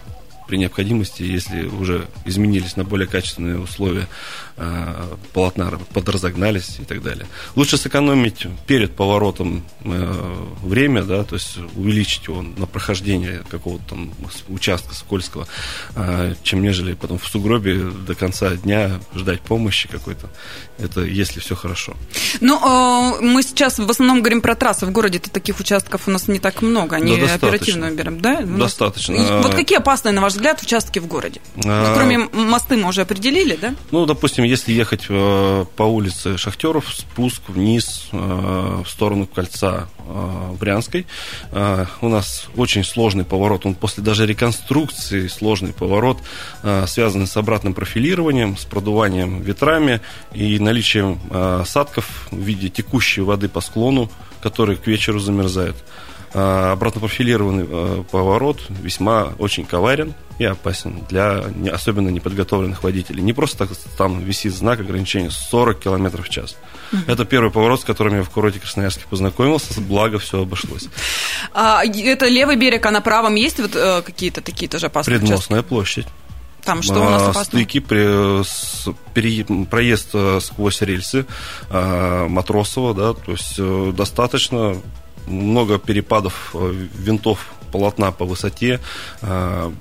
при 0.49 0.57
необходимости, 0.57 1.23
если 1.23 1.67
уже 1.67 2.09
изменились 2.25 2.77
на 2.77 2.85
более 2.85 3.07
качественные 3.07 3.59
условия 3.59 4.09
э, 4.57 5.17
полотна, 5.35 5.71
подразогнались 5.93 6.79
и 6.81 6.85
так 6.85 7.03
далее. 7.03 7.27
Лучше 7.55 7.77
сэкономить 7.77 8.47
перед 8.67 8.97
поворотом 8.97 9.63
э, 9.85 10.47
время, 10.63 11.03
да, 11.03 11.23
то 11.23 11.35
есть 11.35 11.59
увеличить 11.77 12.27
его 12.27 12.43
на 12.43 12.67
прохождение 12.67 13.45
какого-то 13.51 13.85
там 13.91 14.13
участка 14.49 14.95
скользкого, 14.95 15.47
э, 15.95 16.35
чем 16.43 16.63
нежели 16.63 16.95
потом 16.95 17.19
в 17.19 17.27
сугробе 17.27 17.91
до 18.07 18.15
конца 18.15 18.57
дня 18.57 19.01
ждать 19.15 19.43
помощи 19.43 19.87
какой-то. 19.87 20.31
Это 20.79 21.03
если 21.03 21.41
все 21.41 21.57
хорошо. 21.57 21.95
Ну, 22.41 23.21
мы 23.21 23.43
сейчас 23.43 23.79
в 23.79 23.91
основном 23.91 24.21
говорим 24.21 24.41
про 24.41 24.55
трассы. 24.55 24.87
В 24.87 24.93
городе-то 24.93 25.29
таких 25.31 25.61
участков 25.61 26.09
у 26.09 26.11
нас 26.11 26.29
не 26.29 26.39
так 26.39 26.63
много. 26.63 26.97
Они 26.97 27.17
да, 27.17 27.35
оперативно 27.35 27.91
берем, 27.91 28.21
да? 28.21 28.41
Достаточно. 28.43 29.43
Вот 29.43 29.55
какие 29.55 29.79
опасные, 29.79 30.13
на 30.13 30.23
ваш 30.23 30.38
взгляд, 30.39 30.63
участки 30.63 30.99
в 31.01 31.07
городе? 31.07 31.41
А... 31.65 31.89
Ну, 31.89 31.95
кроме 31.95 32.19
мосты 32.19 32.77
мы 32.77 32.89
уже 32.89 33.03
определили, 33.03 33.57
да? 33.57 33.75
Ну, 33.91 34.07
допустим, 34.07 34.45
если 34.45 34.73
ехать 34.73 35.07
э, 35.09 35.65
по 35.77 35.83
улице 35.83 36.39
Шахтеров, 36.39 36.95
спуск 36.95 37.43
вниз 37.49 38.09
э, 38.13 38.83
в 38.85 38.89
сторону 38.89 39.27
кольца 39.27 39.89
э, 39.99 40.53
Брянской, 40.59 41.07
у 41.53 42.09
нас 42.09 42.47
очень 42.57 42.85
сложный 42.85 43.25
поворот. 43.25 43.67
Он 43.67 43.75
после 43.75 44.03
даже 44.03 44.27
реконструкции 44.27 45.29
сложный 45.29 45.73
поворот, 45.73 46.19
связанный 46.87 47.27
с 47.27 47.37
обратным 47.37 47.75
профилированием, 47.75 48.57
с 48.57 48.65
продуванием 48.65 49.43
ветрами 49.43 50.01
и 50.33 50.59
наличием 50.59 51.21
осадков 51.31 52.29
в 52.31 52.39
виде 52.39 52.69
текущей 52.69 53.23
воды 53.23 53.49
по 53.49 53.61
склону, 53.61 54.11
который 54.41 54.77
к 54.77 54.87
вечеру 54.87 55.19
замерзает. 55.19 55.77
Обратно 56.33 57.01
профилированный 57.01 58.05
поворот 58.05 58.61
весьма 58.69 59.33
очень 59.39 59.65
коварен, 59.65 60.15
и 60.39 60.45
опасен 60.45 61.05
для 61.09 61.45
особенно 61.73 62.09
неподготовленных 62.11 62.83
водителей. 62.83 63.23
Не 63.23 63.33
просто 63.33 63.59
так 63.67 63.77
там 63.97 64.21
висит 64.21 64.55
знак 64.55 64.81
ограничения 64.81 65.31
40 65.31 65.81
км 65.81 66.23
в 66.23 66.29
час. 66.29 66.57
Это 67.07 67.25
первый 67.25 67.51
поворот, 67.51 67.81
с 67.81 67.85
которым 67.85 68.17
я 68.17 68.23
в 68.23 68.31
курорте 68.31 68.61
Красноярске 68.61 69.05
познакомился, 69.11 69.81
благо 69.81 70.19
все 70.19 70.43
обошлось. 70.43 70.89
А, 71.53 71.83
это 71.85 72.29
левый 72.29 72.57
берег, 72.57 72.87
а 72.87 72.91
на 72.91 73.01
правом 73.01 73.35
есть 73.35 73.59
вот 73.59 73.75
э, 73.75 74.03
какие-то 74.03 74.41
такие 74.41 74.69
тоже 74.69 74.87
опасные 74.87 75.19
Предмостная 75.19 75.61
участки? 75.61 75.69
площадь. 75.69 76.07
Там 76.65 76.83
что 76.83 77.01
у 77.01 77.11
нас 77.11 77.23
а, 77.23 77.31
опасно? 77.31 77.45
Стыки, 77.45 77.81
при, 77.81 78.43
с, 78.43 78.89
пере, 79.15 79.45
проезд 79.71 80.11
э, 80.13 80.39
сквозь 80.41 80.81
рельсы 80.83 81.27
а, 81.71 82.29
Матросова, 82.29 82.95
да, 82.95 83.15
то 83.15 83.33
есть 83.33 83.55
э, 83.59 83.93
достаточно 83.97 84.77
много 85.29 85.79
перепадов 85.79 86.55
винтов 86.55 87.49
полотна 87.73 88.13
по 88.13 88.25
высоте, 88.25 88.81
а, 89.23 89.73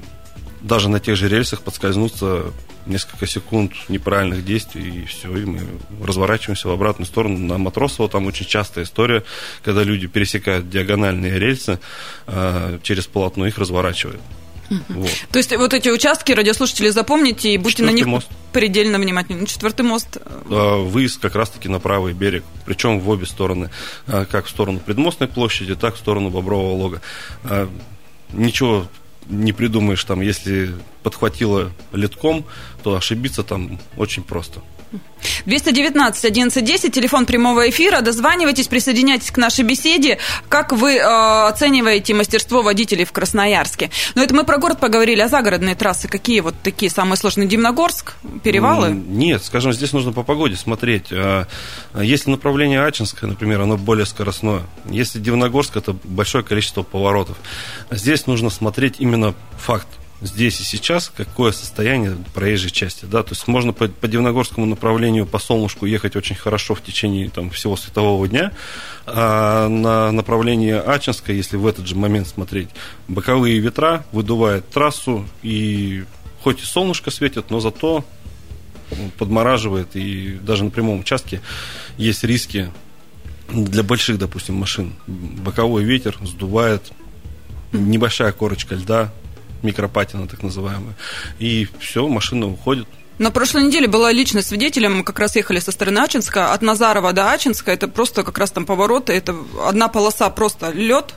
даже 0.61 0.89
на 0.89 0.99
тех 0.99 1.15
же 1.15 1.29
рельсах 1.29 1.61
подскользнуться 1.61 2.51
несколько 2.85 3.27
секунд 3.27 3.73
неправильных 3.89 4.45
действий, 4.45 5.01
и 5.01 5.05
все, 5.05 5.35
и 5.35 5.45
мы 5.45 5.61
разворачиваемся 6.03 6.69
в 6.69 6.71
обратную 6.71 7.05
сторону. 7.05 7.37
На 7.37 7.57
Матросово 7.57 8.09
там 8.09 8.25
очень 8.27 8.45
частая 8.45 8.85
история, 8.85 9.23
когда 9.63 9.83
люди 9.83 10.07
пересекают 10.07 10.69
диагональные 10.69 11.37
рельсы, 11.37 11.79
э, 12.27 12.79
через 12.83 13.05
полотно 13.07 13.45
их 13.45 13.57
разворачивают. 13.57 14.21
Вот. 14.69 15.09
То 15.31 15.37
есть 15.37 15.55
вот 15.55 15.73
эти 15.73 15.89
участки 15.89 16.31
радиослушатели 16.31 16.89
запомните 16.89 17.53
и 17.53 17.57
будьте 17.57 17.77
Четвертый 17.77 17.93
на 17.93 17.95
них 17.95 18.05
мост. 18.07 18.27
предельно 18.51 18.99
внимательны. 18.99 19.41
Ну, 19.41 19.45
четвертый 19.47 19.83
мост. 19.83 20.17
Э, 20.17 20.81
выезд 20.83 21.19
как 21.21 21.35
раз-таки 21.35 21.69
на 21.69 21.79
правый 21.79 22.13
берег, 22.13 22.43
причем 22.65 22.99
в 22.99 23.09
обе 23.09 23.25
стороны, 23.25 23.69
э, 24.07 24.25
как 24.29 24.45
в 24.45 24.49
сторону 24.49 24.79
предмостной 24.79 25.29
площади, 25.29 25.75
так 25.75 25.95
в 25.95 25.99
сторону 25.99 26.29
Бобрового 26.29 26.73
лога. 26.73 27.01
Ничего 28.33 28.87
не 29.29 29.53
придумаешь 29.53 30.03
там, 30.03 30.21
если 30.21 30.73
подхватило 31.03 31.71
литком, 31.93 32.45
то 32.83 32.95
ошибиться 32.95 33.43
там 33.43 33.79
очень 33.97 34.23
просто. 34.23 34.61
219 35.45 36.25
1110, 36.25 36.93
телефон 36.93 37.25
прямого 37.25 37.69
эфира. 37.69 38.01
Дозванивайтесь, 38.01 38.67
присоединяйтесь 38.67 39.31
к 39.31 39.37
нашей 39.37 39.63
беседе. 39.63 40.19
Как 40.49 40.73
вы 40.73 40.95
э, 40.95 41.47
оцениваете 41.47 42.13
мастерство 42.13 42.61
водителей 42.61 43.05
в 43.05 43.11
Красноярске? 43.11 43.89
Ну, 44.15 44.23
это 44.23 44.33
мы 44.35 44.43
про 44.43 44.57
город 44.57 44.79
поговорили, 44.79 45.21
а 45.21 45.27
загородные 45.27 45.75
трассы 45.75 46.07
какие 46.07 46.39
вот 46.39 46.55
такие 46.61 46.91
самые 46.91 47.17
сложные? 47.17 47.47
Димногорск, 47.47 48.15
перевалы? 48.43 48.89
Нет, 48.91 49.43
скажем, 49.43 49.73
здесь 49.73 49.93
нужно 49.93 50.11
по 50.11 50.23
погоде 50.23 50.55
смотреть. 50.55 51.07
А, 51.11 51.47
если 51.99 52.29
направление 52.29 52.83
Ачинское, 52.85 53.29
например, 53.29 53.61
оно 53.61 53.77
более 53.77 54.05
скоростное. 54.05 54.63
Если 54.89 55.19
Дивногорск, 55.19 55.77
это 55.77 55.95
большое 56.03 56.43
количество 56.43 56.83
поворотов. 56.83 57.37
Здесь 57.91 58.27
нужно 58.27 58.49
смотреть 58.49 58.95
именно 58.99 59.33
факт 59.57 59.87
здесь 60.21 60.59
и 60.59 60.63
сейчас, 60.63 61.11
какое 61.15 61.51
состояние 61.51 62.17
проезжей 62.33 62.71
части. 62.71 63.05
Да? 63.05 63.23
То 63.23 63.33
есть 63.33 63.47
можно 63.47 63.73
по, 63.73 63.87
по 63.87 64.07
Дивногорскому 64.07 64.65
направлению 64.65 65.25
по 65.25 65.39
солнышку 65.39 65.85
ехать 65.85 66.15
очень 66.15 66.35
хорошо 66.35 66.75
в 66.75 66.81
течение 66.81 67.29
там, 67.29 67.49
всего 67.49 67.75
светового 67.75 68.27
дня, 68.27 68.51
а 69.05 69.67
на 69.67 70.11
направлении 70.11 70.73
Ачинска, 70.73 71.31
если 71.33 71.57
в 71.57 71.67
этот 71.67 71.87
же 71.87 71.95
момент 71.95 72.27
смотреть, 72.27 72.69
боковые 73.07 73.59
ветра 73.59 74.05
выдувают 74.11 74.69
трассу, 74.69 75.27
и 75.43 76.05
хоть 76.41 76.61
и 76.61 76.65
солнышко 76.65 77.11
светит, 77.11 77.49
но 77.49 77.59
зато 77.59 78.03
подмораживает, 79.17 79.95
и 79.95 80.39
даже 80.41 80.63
на 80.63 80.69
прямом 80.69 81.01
участке 81.01 81.41
есть 81.97 82.23
риски 82.23 82.71
для 83.49 83.83
больших, 83.83 84.17
допустим, 84.17 84.55
машин. 84.55 84.93
Боковой 85.07 85.83
ветер 85.83 86.17
сдувает 86.23 86.91
небольшая 87.71 88.31
корочка 88.31 88.75
льда 88.75 89.11
микропатина 89.63 90.27
так 90.27 90.43
называемая. 90.43 90.95
И 91.39 91.67
все, 91.79 92.07
машина 92.07 92.47
уходит. 92.47 92.87
На 93.17 93.31
прошлой 93.31 93.63
неделе 93.63 93.87
была 93.87 94.11
лично 94.11 94.43
свидетелем, 94.43 94.97
мы 94.97 95.03
как 95.03 95.17
раз 95.17 95.35
ехали 95.35 95.59
со 95.59 95.71
стороны 95.71 95.99
Ачинска, 95.99 96.53
от 96.53 96.61
Назарова 96.61 97.13
до 97.13 97.31
Ачинска, 97.31 97.71
это 97.71 97.87
просто 97.87 98.23
как 98.23 98.37
раз 98.37 98.51
там 98.51 98.65
повороты, 98.65 99.13
это 99.13 99.35
одна 99.65 99.87
полоса 99.87 100.29
просто 100.29 100.69
лед, 100.69 101.15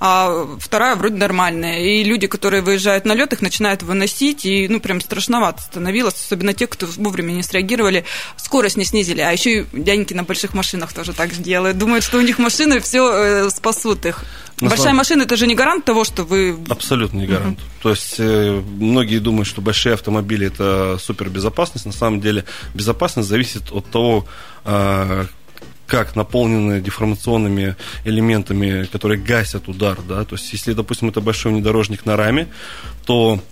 а 0.00 0.46
вторая 0.60 0.96
вроде 0.96 1.16
нормальная. 1.16 1.80
И 1.80 2.04
люди, 2.04 2.26
которые 2.26 2.62
выезжают 2.62 3.04
на 3.04 3.14
лед, 3.14 3.32
их 3.32 3.42
начинают 3.42 3.82
выносить, 3.82 4.44
и 4.44 4.68
ну 4.68 4.80
прям 4.80 5.00
страшновато 5.00 5.62
становилось, 5.62 6.14
особенно 6.14 6.54
те, 6.54 6.66
кто 6.66 6.86
вовремя 6.96 7.32
не 7.32 7.42
среагировали, 7.42 8.04
скорость 8.36 8.76
не 8.76 8.84
снизили. 8.84 9.20
А 9.20 9.30
еще 9.32 9.62
и 9.62 9.66
дяденьки 9.72 10.14
на 10.14 10.22
больших 10.22 10.54
машинах 10.54 10.92
тоже 10.92 11.12
так 11.12 11.30
делают. 11.30 11.78
Думают, 11.78 12.04
что 12.04 12.18
у 12.18 12.22
них 12.22 12.38
машины 12.38 12.80
все 12.80 13.12
э, 13.12 13.50
спасут 13.50 14.06
их. 14.06 14.24
На 14.60 14.70
Большая 14.70 14.86
самом... 14.86 14.96
машина 14.98 15.22
это 15.22 15.36
же 15.36 15.46
не 15.46 15.54
гарант 15.54 15.84
того, 15.84 16.04
что 16.04 16.24
вы. 16.24 16.58
Абсолютно 16.68 17.18
не 17.18 17.26
гарант. 17.26 17.58
Uh-huh. 17.58 17.82
То 17.82 17.90
есть 17.90 18.16
э, 18.18 18.60
многие 18.78 19.18
думают, 19.18 19.46
что 19.46 19.60
большие 19.60 19.94
автомобили 19.94 20.48
это 20.48 20.98
супербезопасность. 21.00 21.86
На 21.86 21.92
самом 21.92 22.20
деле 22.20 22.44
безопасность 22.74 23.28
зависит 23.28 23.70
от 23.70 23.86
того, 23.86 24.26
э, 24.64 25.26
как 25.88 26.14
наполнены 26.14 26.80
деформационными 26.80 27.74
элементами, 28.04 28.84
которые 28.84 29.18
гасят 29.18 29.68
удар, 29.68 29.98
да, 30.06 30.24
то 30.24 30.36
есть 30.36 30.52
если, 30.52 30.74
допустим, 30.74 31.08
это 31.08 31.20
большой 31.20 31.52
внедорожник 31.52 32.04
на 32.04 32.16
раме, 32.16 32.46
то 33.06 33.42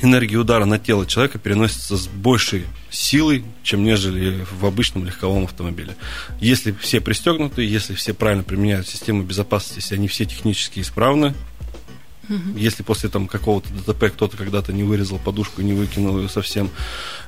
энергия 0.00 0.38
удара 0.38 0.64
на 0.64 0.78
тело 0.78 1.06
человека 1.06 1.38
переносится 1.38 1.96
с 1.96 2.06
большей 2.06 2.64
силой, 2.90 3.44
чем 3.62 3.84
нежели 3.84 4.46
в 4.58 4.64
обычном 4.64 5.04
легковом 5.04 5.44
автомобиле. 5.44 5.94
Если 6.40 6.72
все 6.72 7.00
пристегнуты, 7.00 7.62
если 7.62 7.94
все 7.94 8.14
правильно 8.14 8.44
применяют 8.44 8.88
систему 8.88 9.22
безопасности, 9.22 9.80
если 9.80 9.96
они 9.96 10.08
все 10.08 10.24
технически 10.24 10.80
исправны, 10.80 11.34
Угу. 12.26 12.56
Если 12.56 12.82
после 12.82 13.10
там, 13.10 13.28
какого-то 13.28 13.68
ДТП 13.70 14.04
кто-то 14.10 14.38
когда-то 14.38 14.72
не 14.72 14.82
вырезал 14.82 15.18
подушку, 15.18 15.60
не 15.60 15.74
выкинул 15.74 16.18
ее 16.18 16.30
совсем 16.30 16.70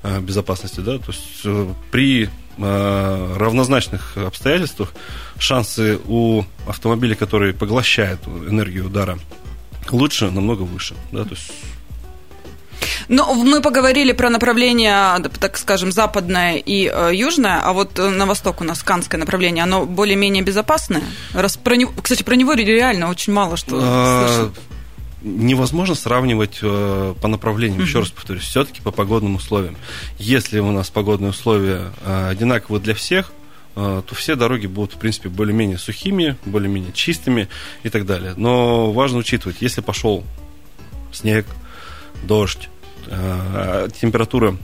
э, 0.03 0.21
безопасности, 0.21 0.81
да, 0.81 0.97
то 0.97 1.13
есть 1.13 1.41
э, 1.45 1.75
при 1.91 2.31
равнозначных 2.59 4.17
обстоятельствах 4.17 4.93
шансы 5.39 5.99
у 6.07 6.43
автомобиля, 6.67 7.15
который 7.15 7.53
поглощает 7.53 8.19
энергию 8.27 8.87
удара, 8.87 9.19
лучше, 9.91 10.31
намного 10.31 10.63
выше, 10.63 10.95
да, 11.13 11.25
то 11.25 11.31
есть 11.31 11.53
ну, 13.09 13.35
мы 13.35 13.61
поговорили 13.61 14.13
про 14.13 14.31
направление, 14.31 15.23
так 15.41 15.57
скажем, 15.59 15.93
западное 15.93 16.57
и 16.57 16.91
э, 16.93 17.11
южное, 17.15 17.61
а 17.63 17.73
вот 17.73 17.99
э, 17.99 18.09
на 18.09 18.27
восток 18.27 18.61
у 18.61 18.65
нас 18.65 18.83
канское 18.83 19.19
направление, 19.19 19.63
оно 19.65 19.85
более-менее 19.87 20.43
безопасное? 20.43 21.03
Раз 21.33 21.57
про 21.57 21.77
него, 21.77 21.93
кстати, 22.03 22.23
про 22.23 22.35
него 22.35 22.55
реально 22.55 23.09
очень 23.09 23.33
мало 23.33 23.57
что 23.57 23.79
а, 23.81 24.51
невозможно 25.23 25.95
сравнивать 25.95 26.59
э, 26.63 27.15
по 27.21 27.29
направлениям, 27.29 27.81
еще 27.81 28.01
раз 28.01 28.11
повторюсь, 28.11 28.45
все-таки 28.45 28.81
по 28.81 28.91
погодным 28.91 29.37
условиям. 29.37 29.77
Если 30.19 30.59
у 30.59 30.71
нас 30.71 30.91
погодные 30.91 31.31
условия 31.31 31.91
э, 32.05 32.29
одинаковы 32.29 32.81
для 32.81 32.95
всех, 32.95 33.33
э, 33.75 34.03
то 34.07 34.15
все 34.15 34.37
дороги 34.37 34.67
будут, 34.67 34.95
в 34.95 34.99
принципе, 34.99 35.29
более-менее 35.29 35.79
сухими, 35.79 36.37
более-менее 36.45 36.93
чистыми 36.93 37.49
и 37.83 37.89
так 37.89 38.07
далее. 38.07 38.35
Но 38.37 38.93
важно 38.93 39.19
учитывать, 39.19 39.57
если 39.61 39.81
пошел 39.81 40.25
снег, 41.13 41.47
дождь, 42.23 42.69
э, 43.07 43.89
температура, 44.01 44.57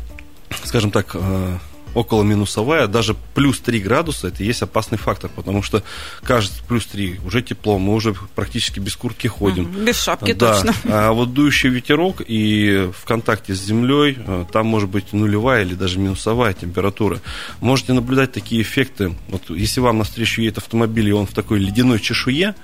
скажем 0.65 0.91
так, 0.91 1.13
э, 1.15 1.59
около 1.95 2.23
минусовая, 2.23 2.87
даже 2.87 3.15
плюс 3.35 3.61
3 3.61 3.81
градуса, 3.81 4.29
это 4.29 4.43
есть 4.45 4.63
опасный 4.63 4.99
фактор, 4.99 5.31
потому 5.35 5.63
что 5.63 5.83
кажется, 6.23 6.63
плюс 6.67 6.87
3, 6.87 7.21
уже 7.25 7.43
тепло, 7.43 7.79
мы 7.79 7.95
уже 7.95 8.15
практически 8.35 8.81
без 8.81 8.97
куртки 8.97 9.27
ходим. 9.27 9.65
Без 9.85 10.01
шапки 10.01 10.33
да. 10.33 10.55
точно. 10.55 10.75
А 10.85 11.13
вот 11.13 11.33
дующий 11.33 11.69
ветерок 11.69 12.23
и 12.27 12.91
в 12.97 13.05
контакте 13.05 13.55
с 13.55 13.63
землей, 13.63 14.19
э, 14.19 14.45
там 14.53 14.67
может 14.67 14.89
быть 14.89 15.13
нулевая 15.13 15.63
или 15.63 15.75
даже 15.75 15.99
минусовая 15.99 16.53
температура. 16.53 17.21
Можете 17.61 17.93
наблюдать 17.93 18.33
такие 18.33 18.63
эффекты. 18.63 19.15
Вот 19.29 19.51
если 19.51 19.81
вам 19.81 19.99
навстречу 19.99 20.41
едет 20.41 20.59
автомобиль, 20.59 21.09
и 21.09 21.13
он 21.13 21.27
в 21.27 21.33
такой 21.33 21.59
ледяной 21.59 22.01
чешуе, 22.01 22.55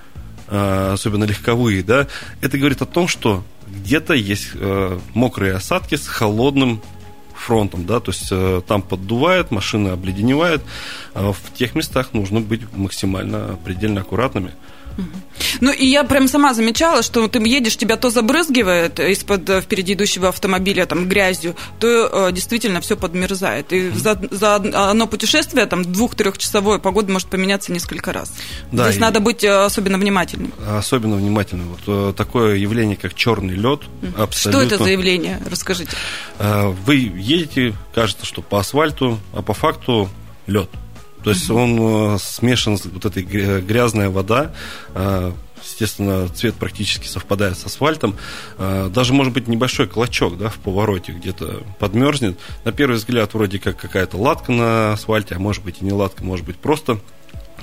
э, 0.46 0.90
особенно 0.92 1.24
легковые, 1.24 1.82
да, 1.82 2.06
это 2.40 2.58
говорит 2.58 2.82
о 2.82 2.86
том, 2.86 3.08
что 3.08 3.44
где-то 3.68 4.14
есть 4.14 4.50
э, 4.54 4.98
мокрые 5.14 5.54
осадки 5.54 5.96
с 5.96 6.06
холодным 6.06 6.82
фронтом, 7.38 7.87
да, 7.87 8.01
то 8.01 8.11
есть 8.11 8.29
э, 8.31 8.62
там 8.66 8.83
поддувает, 8.83 9.51
машина 9.51 9.92
обледеневает. 9.92 10.62
А 11.14 11.33
в 11.33 11.53
тех 11.55 11.74
местах 11.74 12.12
нужно 12.12 12.40
быть 12.40 12.62
максимально 12.74 13.59
предельно 13.64 14.01
аккуратными. 14.01 14.53
Ну, 15.61 15.72
и 15.72 15.87
я 15.87 16.04
прям 16.04 16.28
сама 16.28 16.54
замечала, 16.54 17.02
что 17.02 17.26
ты 17.28 17.38
едешь, 17.38 17.76
тебя 17.76 17.96
то 17.96 18.11
забрызгивает 18.11 19.00
из-под 19.00 19.48
э, 19.48 19.61
впереди 19.61 19.94
идущего 19.94 20.28
автомобиля 20.28 20.87
там 20.87 21.08
грязью, 21.08 21.56
то 21.78 22.28
э, 22.28 22.32
действительно 22.32 22.80
все 22.80 22.96
подмерзает. 22.96 23.72
И 23.72 23.90
за, 23.90 24.20
за 24.30 24.56
одно 24.56 25.06
путешествие, 25.06 25.66
там, 25.66 25.84
двух-трехчасовое, 25.84 26.78
погода 26.78 27.12
может 27.12 27.28
поменяться 27.28 27.72
несколько 27.72 28.12
раз. 28.12 28.32
Да, 28.72 28.88
Здесь 28.88 29.00
надо 29.00 29.20
быть 29.20 29.44
э, 29.44 29.64
особенно 29.64 29.98
внимательным. 29.98 30.52
Особенно 30.66 31.16
внимательным. 31.16 31.68
Вот 31.68 32.11
э, 32.11 32.12
такое 32.16 32.56
явление, 32.56 32.96
как 32.96 33.14
черный 33.14 33.54
лед. 33.54 33.80
Абсолютно... 34.16 34.66
Что 34.66 34.74
это 34.74 34.84
за 34.84 34.90
явление? 34.90 35.40
Расскажите. 35.50 35.90
Вы 36.38 36.96
едете, 36.96 37.74
кажется, 37.94 38.26
что 38.26 38.42
по 38.42 38.61
асфальту, 38.61 39.18
а 39.32 39.42
по 39.42 39.54
факту 39.54 40.08
лед. 40.46 40.68
То 41.24 41.31
есть 41.31 41.48
он 41.50 42.14
э, 42.14 42.18
смешан 42.18 42.78
с 42.78 42.87
вот 42.87 43.04
этой 43.04 43.22
грязная 43.22 44.11
вода, 44.11 44.52
э, 44.94 45.33
естественно, 45.62 46.28
цвет 46.28 46.54
практически 46.54 47.07
совпадает 47.07 47.59
с 47.59 47.64
асфальтом. 47.64 48.16
Э, 48.59 48.88
даже, 48.92 49.12
может 49.12 49.33
быть, 49.33 49.48
небольшой 49.48 49.87
клочок 49.87 50.38
да, 50.38 50.48
в 50.48 50.57
повороте 50.57 51.12
где-то 51.12 51.62
подмерзнет. 51.78 52.38
На 52.64 52.72
первый 52.72 52.96
взгляд, 52.96 53.35
вроде 53.35 53.59
как 53.59 53.76
какая-то 53.76 54.16
латка 54.16 54.52
на 54.52 54.92
асфальте, 54.92 55.35
а 55.35 55.38
может 55.38 55.64
быть 55.64 55.76
и 55.81 55.85
не 55.85 55.92
латка, 55.92 56.24
может 56.24 56.46
быть 56.46 56.57
просто 56.57 56.98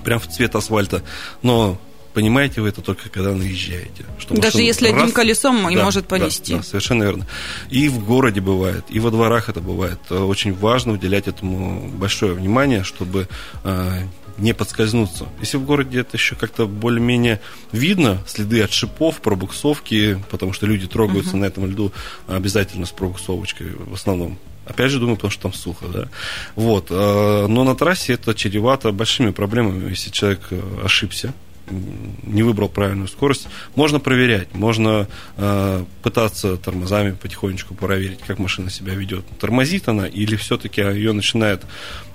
прям 0.04 0.20
в 0.20 0.28
цвет 0.28 0.56
асфальта. 0.56 1.04
Но 1.42 1.80
понимаете 2.16 2.62
вы 2.62 2.70
это 2.70 2.82
только 2.82 3.10
когда 3.10 3.34
наезжаете. 3.34 4.06
Что 4.18 4.34
Даже 4.36 4.62
если 4.62 4.88
раз, 4.88 5.02
одним 5.02 5.12
колесом 5.12 5.70
и 5.70 5.76
да, 5.76 5.84
может 5.84 6.08
понести. 6.08 6.54
Да, 6.54 6.60
да, 6.60 6.64
совершенно 6.64 7.04
верно. 7.04 7.28
И 7.70 7.90
в 7.90 8.04
городе 8.04 8.42
бывает, 8.42 8.86
и 8.90 9.00
во 9.00 9.12
дворах 9.12 9.50
это 9.50 9.60
бывает. 9.60 10.00
Очень 10.10 10.54
важно 10.54 10.94
уделять 10.94 11.28
этому 11.28 11.90
большое 11.90 12.34
внимание, 12.34 12.84
чтобы 12.84 13.28
э, 13.66 14.04
не 14.38 14.54
подскользнуться. 14.54 15.28
Если 15.42 15.58
в 15.58 15.66
городе 15.66 16.00
это 16.00 16.16
еще 16.16 16.36
как-то 16.36 16.68
более-менее 16.68 17.42
видно, 17.74 18.24
следы 18.26 18.64
от 18.64 18.72
шипов, 18.72 19.20
пробуксовки, 19.20 20.24
потому 20.32 20.54
что 20.54 20.66
люди 20.66 20.88
трогаются 20.88 21.36
uh-huh. 21.36 21.40
на 21.40 21.46
этом 21.46 21.68
льду 21.68 21.92
обязательно 22.28 22.86
с 22.86 22.92
пробуксовочкой 22.92 23.68
в 23.78 23.94
основном. 23.94 24.40
Опять 24.66 24.90
же, 24.90 25.00
думаю, 25.00 25.18
потому 25.18 25.32
что 25.32 25.44
там 25.44 25.54
сухо, 25.54 25.86
да. 25.88 26.08
Вот. 26.56 26.88
Э, 26.90 27.46
но 27.48 27.64
на 27.66 27.76
трассе 27.76 28.14
это 28.14 28.34
чревато 28.34 28.92
большими 28.92 29.32
проблемами, 29.32 29.90
если 29.90 30.10
человек 30.10 30.48
э, 30.50 30.62
ошибся, 30.84 31.34
не 31.70 32.44
выбрал 32.44 32.70
правильную 32.70 33.08
скорость, 33.08 33.48
можно 33.76 34.00
проверять, 34.00 34.54
можно 34.54 35.08
э, 35.38 35.86
пытаться 36.04 36.58
тормозами 36.58 37.12
потихонечку 37.12 37.74
проверить, 37.74 38.20
как 38.26 38.40
машина 38.40 38.70
себя 38.70 38.94
ведет. 38.94 39.26
Тормозит 39.40 39.88
она 39.88 40.08
или 40.08 40.36
все-таки 40.36 40.82
ее 40.82 41.14
начинает 41.14 41.64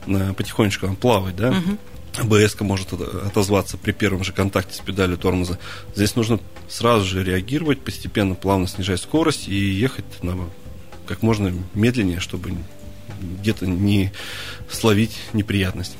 э, 0.06 0.32
потихонечку 0.36 0.86
там, 0.86 0.96
плавать, 0.96 1.36
да? 1.36 1.50
Угу. 1.50 1.78
АБС 2.18 2.60
может 2.60 2.92
отозваться 2.92 3.76
при 3.76 3.92
первом 3.92 4.24
же 4.24 4.32
контакте 4.32 4.74
с 4.74 4.80
педалью 4.80 5.16
тормоза. 5.16 5.58
Здесь 5.94 6.16
нужно 6.16 6.40
сразу 6.68 7.06
же 7.06 7.22
реагировать, 7.22 7.80
постепенно, 7.80 8.34
плавно 8.34 8.66
снижать 8.66 9.00
скорость 9.00 9.48
и 9.48 9.54
ехать 9.54 10.04
на 10.22 10.36
как 11.06 11.22
можно 11.22 11.52
медленнее, 11.74 12.20
чтобы 12.20 12.52
где-то 13.20 13.66
не 13.66 14.12
словить 14.70 15.16
неприятность. 15.32 15.96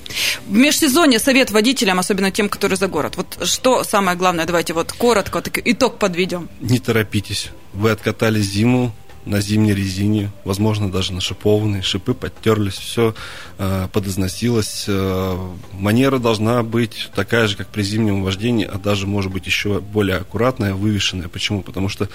В 0.47 0.53
межсезонье 0.53 1.19
совет 1.19 1.51
водителям, 1.51 1.99
особенно 1.99 2.31
тем, 2.31 2.49
которые 2.49 2.77
за 2.77 2.89
город. 2.89 3.17
Вот 3.17 3.39
что 3.47 3.85
самое 3.85 4.17
главное, 4.17 4.47
давайте 4.47 4.73
вот 4.73 4.93
коротко 4.93 5.41
так, 5.41 5.61
итог 5.65 5.99
подведем. 5.99 6.49
Не 6.61 6.79
торопитесь. 6.79 7.51
Вы 7.73 7.91
откатали 7.91 8.41
зиму, 8.41 8.93
на 9.27 9.41
зимней 9.41 9.75
резине, 9.75 10.31
возможно, 10.45 10.91
даже 10.91 11.13
на 11.13 11.21
шипованной. 11.21 11.83
Шипы 11.83 12.15
подтерлись, 12.15 12.79
все 12.79 13.15
э, 13.59 13.89
подизносилось. 13.93 14.87
Э, 14.89 15.37
манера 15.73 16.19
должна 16.19 16.63
быть 16.63 17.11
такая 17.15 17.47
же, 17.47 17.57
как 17.57 17.69
при 17.69 17.83
зимнем 17.83 18.23
вождении, 18.23 18.65
а 18.65 18.79
даже, 18.79 19.07
может 19.07 19.31
быть, 19.31 19.47
еще 19.47 19.81
более 19.81 20.17
аккуратная, 20.17 20.73
вывешенная. 20.73 21.29
Почему? 21.29 21.63
Потому 21.63 21.91
что 21.91 22.09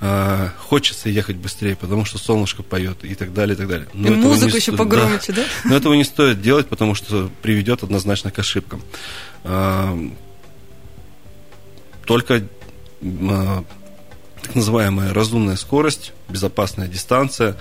э, 0.00 0.48
хочется 0.58 1.10
ехать 1.10 1.36
быстрее, 1.36 1.76
потому 1.76 2.06
что 2.06 2.18
солнышко 2.18 2.62
поет 2.62 3.04
и 3.04 3.14
так 3.14 3.34
далее, 3.34 3.54
и 3.54 3.58
так 3.58 3.68
далее. 3.68 3.88
Но 3.92 4.08
и 4.08 4.16
музыку 4.16 4.56
еще 4.56 4.72
сто... 4.72 4.76
погромче, 4.76 5.32
да? 5.32 5.42
да? 5.42 5.70
Но 5.70 5.76
этого 5.76 5.94
не 5.94 6.04
стоит 6.04 6.40
делать, 6.40 6.68
потому 6.68 6.94
что 6.94 7.30
приведет 7.42 7.82
однозначно 7.82 8.30
к 8.30 8.38
ошибкам. 8.38 8.82
Э, 9.44 10.08
только 12.06 12.44
э, 13.02 13.62
так 14.46 14.54
называемая 14.54 15.12
разумная 15.12 15.56
скорость, 15.56 16.12
безопасная 16.28 16.86
дистанция, 16.86 17.56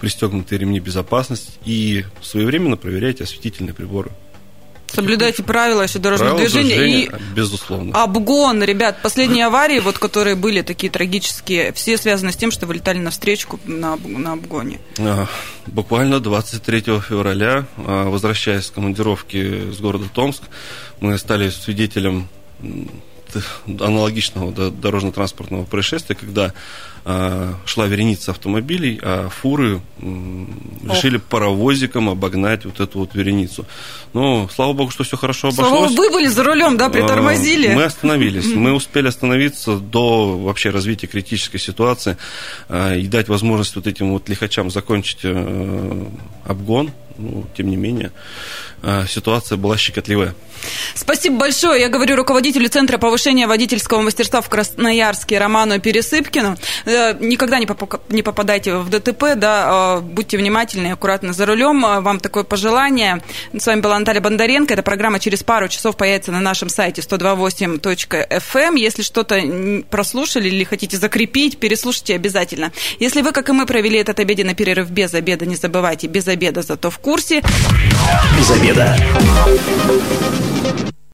пристегнутые 0.00 0.60
ремни 0.60 0.78
безопасности 0.78 1.50
и 1.64 2.04
своевременно 2.22 2.76
проверяйте 2.76 3.24
осветительные 3.24 3.74
приборы. 3.74 4.10
Соблюдайте 4.86 5.42
правила 5.42 5.82
еще 5.82 5.98
дорожного 5.98 6.36
правила 6.36 6.48
движения, 6.48 6.76
движения 6.76 7.04
и 7.04 7.34
безусловно. 7.34 8.02
обгон, 8.02 8.62
ребят. 8.62 9.02
Последние 9.02 9.46
аварии, 9.46 9.80
вот 9.80 9.98
которые 9.98 10.34
были 10.34 10.62
такие 10.62 10.90
трагические, 10.90 11.72
все 11.74 11.98
связаны 11.98 12.32
с 12.32 12.36
тем, 12.36 12.50
что 12.50 12.66
вылетали 12.66 12.98
на 12.98 13.10
встречку 13.10 13.60
на, 13.64 13.96
на 13.96 14.32
обгоне. 14.32 14.78
Буквально 15.66 16.20
23 16.20 17.00
февраля, 17.00 17.66
а, 17.76 18.08
возвращаясь 18.08 18.66
с 18.66 18.70
командировки 18.70 19.72
с 19.72 19.78
города 19.78 20.06
Томск, 20.14 20.44
мы 21.00 21.18
стали 21.18 21.50
свидетелем 21.50 22.28
аналогичного 23.66 24.70
дорожно-транспортного 24.70 25.64
происшествия, 25.64 26.14
когда 26.14 26.52
э, 27.04 27.52
шла 27.64 27.86
вереница 27.86 28.32
автомобилей, 28.32 28.98
а 29.02 29.28
фуры 29.28 29.80
э, 30.00 30.44
решили 30.84 31.16
Ох. 31.16 31.22
паровозиком 31.24 32.08
обогнать 32.08 32.64
вот 32.64 32.80
эту 32.80 33.00
вот 33.00 33.14
вереницу. 33.14 33.66
Но, 34.12 34.48
слава 34.54 34.72
богу, 34.72 34.90
что 34.90 35.04
все 35.04 35.16
хорошо 35.16 35.48
обошлось. 35.48 35.92
Слава 35.92 36.08
вы 36.08 36.10
были 36.10 36.26
за 36.28 36.44
рулем, 36.44 36.76
да, 36.76 36.88
притормозили? 36.88 37.68
Э, 37.68 37.76
мы 37.76 37.84
остановились. 37.84 38.46
Мы 38.46 38.72
успели 38.72 39.08
остановиться 39.08 39.76
до 39.76 40.38
вообще 40.38 40.70
развития 40.70 41.06
критической 41.06 41.60
ситуации 41.60 42.16
э, 42.68 42.98
и 42.98 43.06
дать 43.06 43.28
возможность 43.28 43.74
вот 43.76 43.86
этим 43.86 44.12
вот 44.12 44.28
лихачам 44.28 44.70
закончить 44.70 45.20
э, 45.22 46.04
обгон 46.44 46.90
ну, 47.18 47.44
тем 47.56 47.68
не 47.68 47.76
менее, 47.76 48.12
э, 48.82 49.06
ситуация 49.08 49.58
была 49.58 49.76
щекотливая. 49.76 50.34
Спасибо 50.94 51.36
большое. 51.36 51.80
Я 51.80 51.88
говорю 51.88 52.16
руководителю 52.16 52.68
Центра 52.68 52.98
повышения 52.98 53.46
водительского 53.46 54.00
мастерства 54.00 54.40
в 54.40 54.48
Красноярске 54.48 55.38
Роману 55.38 55.80
Пересыпкину. 55.80 56.56
Э, 56.84 57.14
никогда 57.20 57.58
не 57.58 58.22
попадайте 58.22 58.76
в 58.76 58.88
ДТП, 58.88 59.34
да, 59.36 60.00
будьте 60.00 60.36
внимательны 60.36 60.88
и 60.88 60.90
аккуратны 60.90 61.32
за 61.32 61.46
рулем. 61.46 61.82
Вам 61.82 62.20
такое 62.20 62.44
пожелание. 62.44 63.22
С 63.56 63.66
вами 63.66 63.80
была 63.80 63.98
Наталья 63.98 64.20
Бондаренко. 64.20 64.74
Эта 64.74 64.82
программа 64.82 65.20
через 65.20 65.42
пару 65.42 65.68
часов 65.68 65.96
появится 65.96 66.32
на 66.32 66.40
нашем 66.40 66.68
сайте 66.68 67.02
128.fm. 67.02 68.78
Если 68.78 69.02
что-то 69.02 69.40
прослушали 69.90 70.48
или 70.48 70.64
хотите 70.64 70.96
закрепить, 70.96 71.58
переслушайте 71.58 72.14
обязательно. 72.14 72.72
Если 72.98 73.22
вы, 73.22 73.32
как 73.32 73.48
и 73.48 73.52
мы, 73.52 73.66
провели 73.66 73.98
этот 73.98 74.20
обеденный 74.20 74.54
перерыв 74.54 74.90
без 74.90 75.14
обеда, 75.14 75.46
не 75.46 75.56
забывайте, 75.56 76.06
без 76.06 76.26
обеда 76.28 76.62
зато 76.62 76.90
в 76.90 76.98
курсе. 77.08 77.42
Без 78.36 78.50
обеда. 78.50 78.94